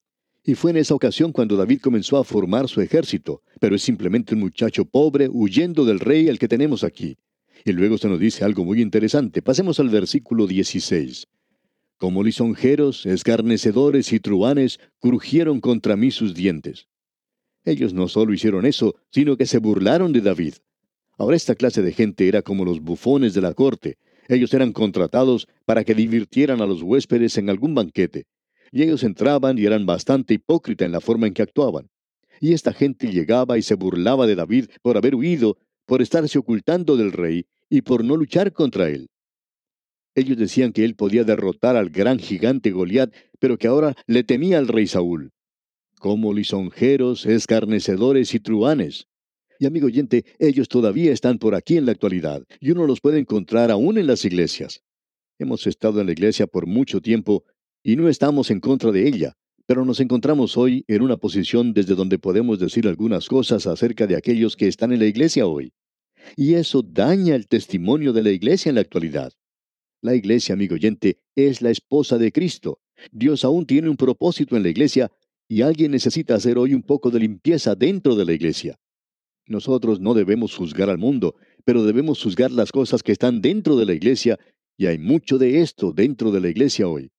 Y 0.44 0.56
fue 0.56 0.72
en 0.72 0.78
esa 0.78 0.96
ocasión 0.96 1.32
cuando 1.32 1.56
David 1.56 1.82
comenzó 1.82 2.18
a 2.18 2.24
formar 2.24 2.68
su 2.68 2.82
ejército, 2.82 3.44
pero 3.60 3.76
es 3.76 3.84
simplemente 3.84 4.34
un 4.34 4.42
muchacho 4.42 4.86
pobre 4.86 5.30
huyendo 5.30 5.86
del 5.86 6.00
rey 6.00 6.30
al 6.30 6.40
que 6.40 6.48
tenemos 6.48 6.84
aquí. 6.84 7.18
Y 7.64 7.74
luego 7.74 8.00
se 8.00 8.10
nos 8.10 8.20
dice 8.20 8.44
algo 8.44 8.66
muy 8.66 8.82
interesante. 8.82 9.44
Pasemos 9.44 9.80
al 9.80 9.90
versículo 9.90 10.48
16. 10.48 11.28
Como 12.02 12.24
lisonjeros, 12.24 13.06
escarnecedores 13.06 14.12
y 14.12 14.20
truanes 14.20 14.80
crujieron 15.00 15.62
contra 15.62 15.96
mí 15.96 16.10
sus 16.10 16.34
dientes. 16.34 16.88
Ellos 17.64 17.94
no 17.94 18.08
solo 18.08 18.34
hicieron 18.34 18.66
eso, 18.66 18.96
sino 19.12 19.38
que 19.38 19.46
se 19.46 19.60
burlaron 19.60 20.12
de 20.12 20.22
David. 20.22 20.56
Ahora 21.16 21.36
esta 21.36 21.54
clase 21.54 21.84
de 21.84 21.94
gente 21.94 22.28
era 22.28 22.42
como 22.42 22.66
los 22.66 22.82
bufones 22.82 23.36
de 23.36 23.42
la 23.42 23.54
corte. 23.54 24.00
Ellos 24.30 24.52
eran 24.56 24.74
contratados 24.74 25.48
para 25.64 25.84
que 25.84 25.94
divirtieran 25.94 26.60
a 26.62 26.66
los 26.66 26.82
huéspedes 26.82 27.38
en 27.38 27.52
algún 27.52 27.76
banquete. 27.76 28.26
Y 28.72 28.82
ellos 28.82 29.04
entraban 29.04 29.60
y 29.60 29.66
eran 29.66 29.86
bastante 29.86 30.34
hipócritas 30.34 30.88
en 30.88 30.94
la 30.94 31.02
forma 31.02 31.28
en 31.28 31.36
que 31.36 31.44
actuaban. 31.44 31.88
Y 32.40 32.54
esta 32.54 32.74
gente 32.74 33.12
llegaba 33.12 33.60
y 33.60 33.62
se 33.62 33.76
burlaba 33.76 34.26
de 34.26 34.34
David 34.34 34.70
por 34.82 34.98
haber 34.98 35.14
huido, 35.14 35.60
por 35.86 36.02
estarse 36.02 36.40
ocultando 36.40 36.98
del 36.98 37.12
rey 37.12 37.46
y 37.70 37.84
por 37.84 38.04
no 38.04 38.18
luchar 38.18 38.54
contra 38.54 38.90
él. 38.90 39.11
Ellos 40.14 40.38
decían 40.38 40.74
que 40.74 40.84
él 40.84 40.96
podía 40.96 41.24
derrotar 41.24 41.76
al 41.78 41.90
gran 41.90 42.20
gigante 42.20 42.72
Goliat, 42.72 43.14
pero 43.40 43.58
que 43.58 43.68
ahora 43.68 43.96
le 44.08 44.24
temía 44.24 44.58
al 44.58 44.68
rey 44.68 44.88
Saúl. 44.88 45.32
Como 46.00 46.34
lisonjeros, 46.34 47.26
escarnecedores 47.26 48.34
y 48.34 48.40
truanes. 48.40 49.08
Y 49.60 49.68
amigo 49.68 49.88
oyente, 49.88 50.26
ellos 50.40 50.68
todavía 50.68 51.12
están 51.12 51.38
por 51.38 51.56
aquí 51.56 51.78
en 51.78 51.86
la 51.86 51.92
actualidad, 51.92 52.44
y 52.60 52.72
uno 52.72 52.88
los 52.88 53.00
puede 53.00 53.20
encontrar 53.20 53.72
aún 53.72 53.98
en 53.98 54.08
las 54.08 54.26
iglesias. 54.26 54.82
Hemos 55.38 55.66
estado 55.68 56.02
en 56.02 56.08
la 56.08 56.12
iglesia 56.12 56.48
por 56.48 56.68
mucho 56.68 57.02
tiempo 57.02 57.44
y 57.84 57.96
no 57.96 58.10
estamos 58.10 58.52
en 58.52 58.60
contra 58.60 58.92
de 58.92 59.08
ella, 59.08 59.34
pero 59.66 59.86
nos 59.86 60.00
encontramos 60.00 60.58
hoy 60.58 60.84
en 60.88 61.02
una 61.02 61.18
posición 61.18 61.74
desde 61.74 61.96
donde 61.96 62.20
podemos 62.20 62.60
decir 62.60 62.88
algunas 62.88 63.28
cosas 63.28 63.66
acerca 63.68 64.08
de 64.08 64.16
aquellos 64.16 64.56
que 64.56 64.68
están 64.68 64.92
en 64.92 65.00
la 65.00 65.06
iglesia 65.06 65.48
hoy. 65.48 65.74
Y 66.36 66.56
eso 66.56 66.82
daña 66.82 67.36
el 67.36 67.48
testimonio 67.48 68.14
de 68.14 68.24
la 68.24 68.32
iglesia 68.32 68.70
en 68.70 68.76
la 68.76 68.82
actualidad. 68.82 69.32
La 70.02 70.16
iglesia, 70.16 70.54
amigo 70.54 70.74
oyente, 70.76 71.20
es 71.36 71.62
la 71.62 71.70
esposa 71.70 72.18
de 72.18 72.32
Cristo. 72.32 72.80
Dios 73.12 73.46
aún 73.46 73.68
tiene 73.68 73.88
un 73.88 73.98
propósito 73.98 74.58
en 74.58 74.64
la 74.64 74.70
iglesia 74.70 75.12
y 75.48 75.62
alguien 75.62 75.92
necesita 75.92 76.34
hacer 76.34 76.58
hoy 76.58 76.74
un 76.74 76.82
poco 76.82 77.12
de 77.12 77.20
limpieza 77.20 77.76
dentro 77.76 78.16
de 78.16 78.26
la 78.26 78.34
iglesia. 78.34 78.80
Nosotros 79.46 80.00
no 80.00 80.16
debemos 80.16 80.56
juzgar 80.56 80.90
al 80.90 80.98
mundo, 80.98 81.36
pero 81.66 81.84
debemos 81.84 82.24
juzgar 82.24 82.52
las 82.52 82.72
cosas 82.72 83.04
que 83.04 83.12
están 83.12 83.42
dentro 83.42 83.76
de 83.76 83.86
la 83.86 83.94
iglesia, 83.94 84.40
y 84.76 84.88
hay 84.88 84.98
mucho 84.98 85.38
de 85.38 85.62
esto 85.62 85.92
dentro 85.92 86.32
de 86.32 86.42
la 86.42 86.50
iglesia 86.50 86.88
hoy. 86.88 87.12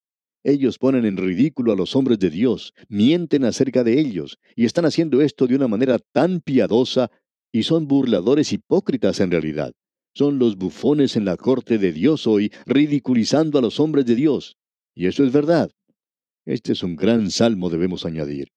Ellos 0.43 0.77
ponen 0.77 1.05
en 1.05 1.15
ridículo 1.15 1.71
a 1.71 1.77
los 1.77 1.95
hombres 1.95 2.19
de 2.19 2.29
Dios, 2.29 2.73
mienten 2.89 3.45
acerca 3.45 3.85
de 3.85 3.97
ellos, 3.99 4.39
y 4.57 4.65
están 4.65 4.85
haciendo 4.85 5.21
esto 5.21 5.47
de 5.47 5.55
una 5.55 5.69
manera 5.69 5.99
tan 5.99 6.41
piadosa, 6.41 7.11
y 7.53 7.63
son 7.63 7.87
burladores 7.87 8.51
hipócritas 8.51 9.21
en 9.21 9.31
realidad. 9.31 9.73
Son 10.15 10.37
los 10.37 10.57
bufones 10.57 11.15
en 11.15 11.25
la 11.25 11.37
corte 11.37 11.79
de 11.79 11.91
Dios 11.91 12.27
hoy, 12.27 12.51
ridiculizando 12.65 13.57
a 13.57 13.61
los 13.61 13.79
hombres 13.79 14.05
de 14.05 14.15
Dios. 14.15 14.57
Y 14.93 15.07
eso 15.07 15.23
es 15.23 15.31
verdad. 15.31 15.71
Este 16.45 16.73
es 16.73 16.83
un 16.83 16.95
gran 16.95 17.31
salmo, 17.31 17.69
debemos 17.69 18.05
añadir. 18.05 18.49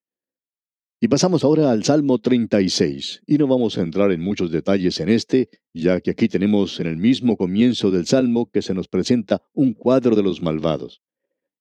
Y 1.01 1.09
pasamos 1.09 1.45
ahora 1.45 1.71
al 1.71 1.85
Salmo 1.85 2.19
36, 2.19 3.23
y 3.27 3.37
no 3.39 3.47
vamos 3.47 3.77
a 3.77 3.83
entrar 3.83 4.13
en 4.13 4.23
muchos 4.23 4.51
detalles 4.51 4.99
en 5.01 5.11
este, 5.11 5.51
ya 5.75 6.01
que 6.01 6.11
aquí 6.11 6.27
tenemos 6.27 6.81
en 6.81 6.87
el 6.87 6.97
mismo 6.97 7.37
comienzo 7.37 7.91
del 7.91 8.07
Salmo 8.07 8.51
que 8.51 8.63
se 8.63 8.75
nos 8.75 8.89
presenta 8.89 9.43
un 9.53 9.75
cuadro 9.75 10.17
de 10.17 10.23
los 10.23 10.43
malvados. 10.43 11.03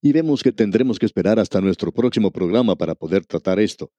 Y 0.01 0.13
vemos 0.13 0.41
que 0.41 0.51
tendremos 0.51 0.99
que 0.99 1.05
esperar 1.05 1.39
hasta 1.39 1.61
nuestro 1.61 1.91
próximo 1.91 2.31
programa 2.31 2.75
para 2.75 2.95
poder 2.95 3.25
tratar 3.25 3.59
esto. 3.59 3.91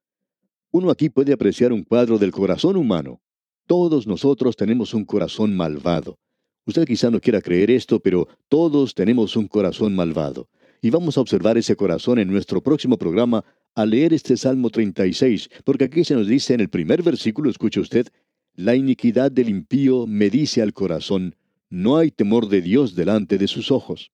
Uno 0.70 0.90
aquí 0.90 1.11
puede 1.11 1.32
apreciar 1.32 1.72
un 1.72 1.85
cuadro 1.85 2.18
del 2.18 2.32
corazón 2.32 2.76
humano, 2.76 3.20
todos 3.66 4.07
nosotros 4.07 4.57
tenemos 4.57 4.94
un 4.94 5.05
corazón 5.05 5.57
malvado. 5.57 6.18
Usted 6.66 6.87
quizá 6.87 7.11
no 7.11 7.20
quiera 7.20 7.40
creer 7.40 7.70
esto, 7.70 8.00
pero 8.00 8.29
todos 8.48 8.94
tenemos 8.94 9.37
un 9.37 9.46
corazón 9.46 9.94
malvado. 9.94 10.48
Y 10.83 10.90
vamos 10.90 11.16
a 11.16 11.20
observar 11.20 11.57
ese 11.59 11.76
corazón 11.76 12.18
en 12.18 12.29
nuestro 12.29 12.62
próximo 12.62 12.96
programa 12.96 13.44
al 13.74 13.90
leer 13.90 14.12
este 14.12 14.37
Salmo 14.37 14.70
36, 14.70 15.50
porque 15.64 15.85
aquí 15.85 16.05
se 16.05 16.14
nos 16.14 16.26
dice 16.26 16.55
en 16.55 16.61
el 16.61 16.68
primer 16.68 17.02
versículo, 17.02 17.50
escuche 17.50 17.81
usted, 17.81 18.09
la 18.55 18.74
iniquidad 18.74 19.31
del 19.31 19.48
impío 19.48 20.07
me 20.07 20.31
dice 20.31 20.62
al 20.62 20.72
corazón, 20.72 21.37
no 21.68 21.98
hay 21.98 22.11
temor 22.11 22.48
de 22.48 22.62
Dios 22.62 22.94
delante 22.94 23.38
de 23.38 23.48
sus 23.48 23.70
ojos. 23.70 24.12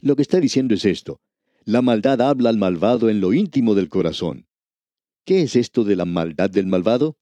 Lo 0.00 0.14
que 0.16 0.22
está 0.22 0.38
diciendo 0.40 0.74
es 0.74 0.84
esto, 0.84 1.20
la 1.64 1.82
maldad 1.82 2.20
habla 2.20 2.50
al 2.50 2.58
malvado 2.58 3.10
en 3.10 3.20
lo 3.20 3.32
íntimo 3.32 3.74
del 3.74 3.88
corazón. 3.88 4.46
¿Qué 5.24 5.42
es 5.42 5.56
esto 5.56 5.82
de 5.82 5.96
la 5.96 6.04
maldad 6.04 6.48
del 6.48 6.66
malvado? 6.66 7.16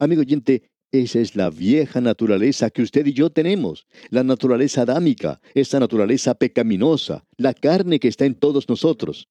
Amigo 0.00 0.22
oyente, 0.22 0.70
esa 0.92 1.20
es 1.20 1.36
la 1.36 1.50
vieja 1.50 2.00
naturaleza 2.00 2.70
que 2.70 2.82
usted 2.82 3.06
y 3.06 3.12
yo 3.12 3.30
tenemos, 3.30 3.86
la 4.10 4.22
naturaleza 4.22 4.82
adámica, 4.82 5.40
esa 5.54 5.80
naturaleza 5.80 6.34
pecaminosa, 6.34 7.24
la 7.36 7.54
carne 7.54 7.98
que 7.98 8.08
está 8.08 8.24
en 8.24 8.34
todos 8.34 8.68
nosotros. 8.68 9.28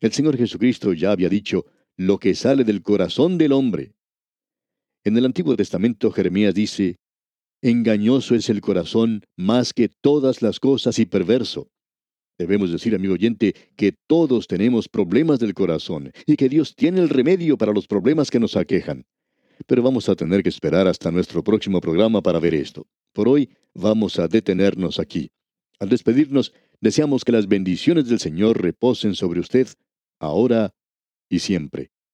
El 0.00 0.12
Señor 0.12 0.36
Jesucristo 0.36 0.92
ya 0.92 1.12
había 1.12 1.28
dicho, 1.28 1.64
lo 1.96 2.18
que 2.18 2.34
sale 2.34 2.64
del 2.64 2.82
corazón 2.82 3.38
del 3.38 3.52
hombre. 3.52 3.94
En 5.04 5.16
el 5.16 5.24
Antiguo 5.24 5.56
Testamento 5.56 6.10
Jeremías 6.10 6.54
dice, 6.54 6.96
engañoso 7.62 8.34
es 8.34 8.50
el 8.50 8.60
corazón 8.60 9.22
más 9.36 9.72
que 9.72 9.88
todas 9.88 10.42
las 10.42 10.60
cosas 10.60 10.98
y 10.98 11.06
perverso. 11.06 11.70
Debemos 12.36 12.72
decir, 12.72 12.94
amigo 12.94 13.14
oyente, 13.14 13.54
que 13.76 13.92
todos 13.92 14.48
tenemos 14.48 14.88
problemas 14.88 15.38
del 15.38 15.54
corazón 15.54 16.12
y 16.26 16.36
que 16.36 16.48
Dios 16.48 16.74
tiene 16.74 17.00
el 17.00 17.08
remedio 17.08 17.56
para 17.56 17.72
los 17.72 17.86
problemas 17.86 18.30
que 18.30 18.40
nos 18.40 18.56
aquejan 18.56 19.06
pero 19.66 19.82
vamos 19.82 20.08
a 20.08 20.14
tener 20.14 20.42
que 20.42 20.48
esperar 20.48 20.86
hasta 20.86 21.10
nuestro 21.10 21.42
próximo 21.42 21.80
programa 21.80 22.22
para 22.22 22.40
ver 22.40 22.54
esto. 22.54 22.86
Por 23.12 23.28
hoy 23.28 23.48
vamos 23.72 24.18
a 24.18 24.28
detenernos 24.28 24.98
aquí. 24.98 25.30
Al 25.78 25.88
despedirnos, 25.88 26.52
deseamos 26.80 27.24
que 27.24 27.32
las 27.32 27.48
bendiciones 27.48 28.08
del 28.08 28.18
Señor 28.18 28.60
reposen 28.60 29.14
sobre 29.14 29.40
usted, 29.40 29.68
ahora 30.18 30.74
y 31.28 31.38
siempre. 31.38 31.93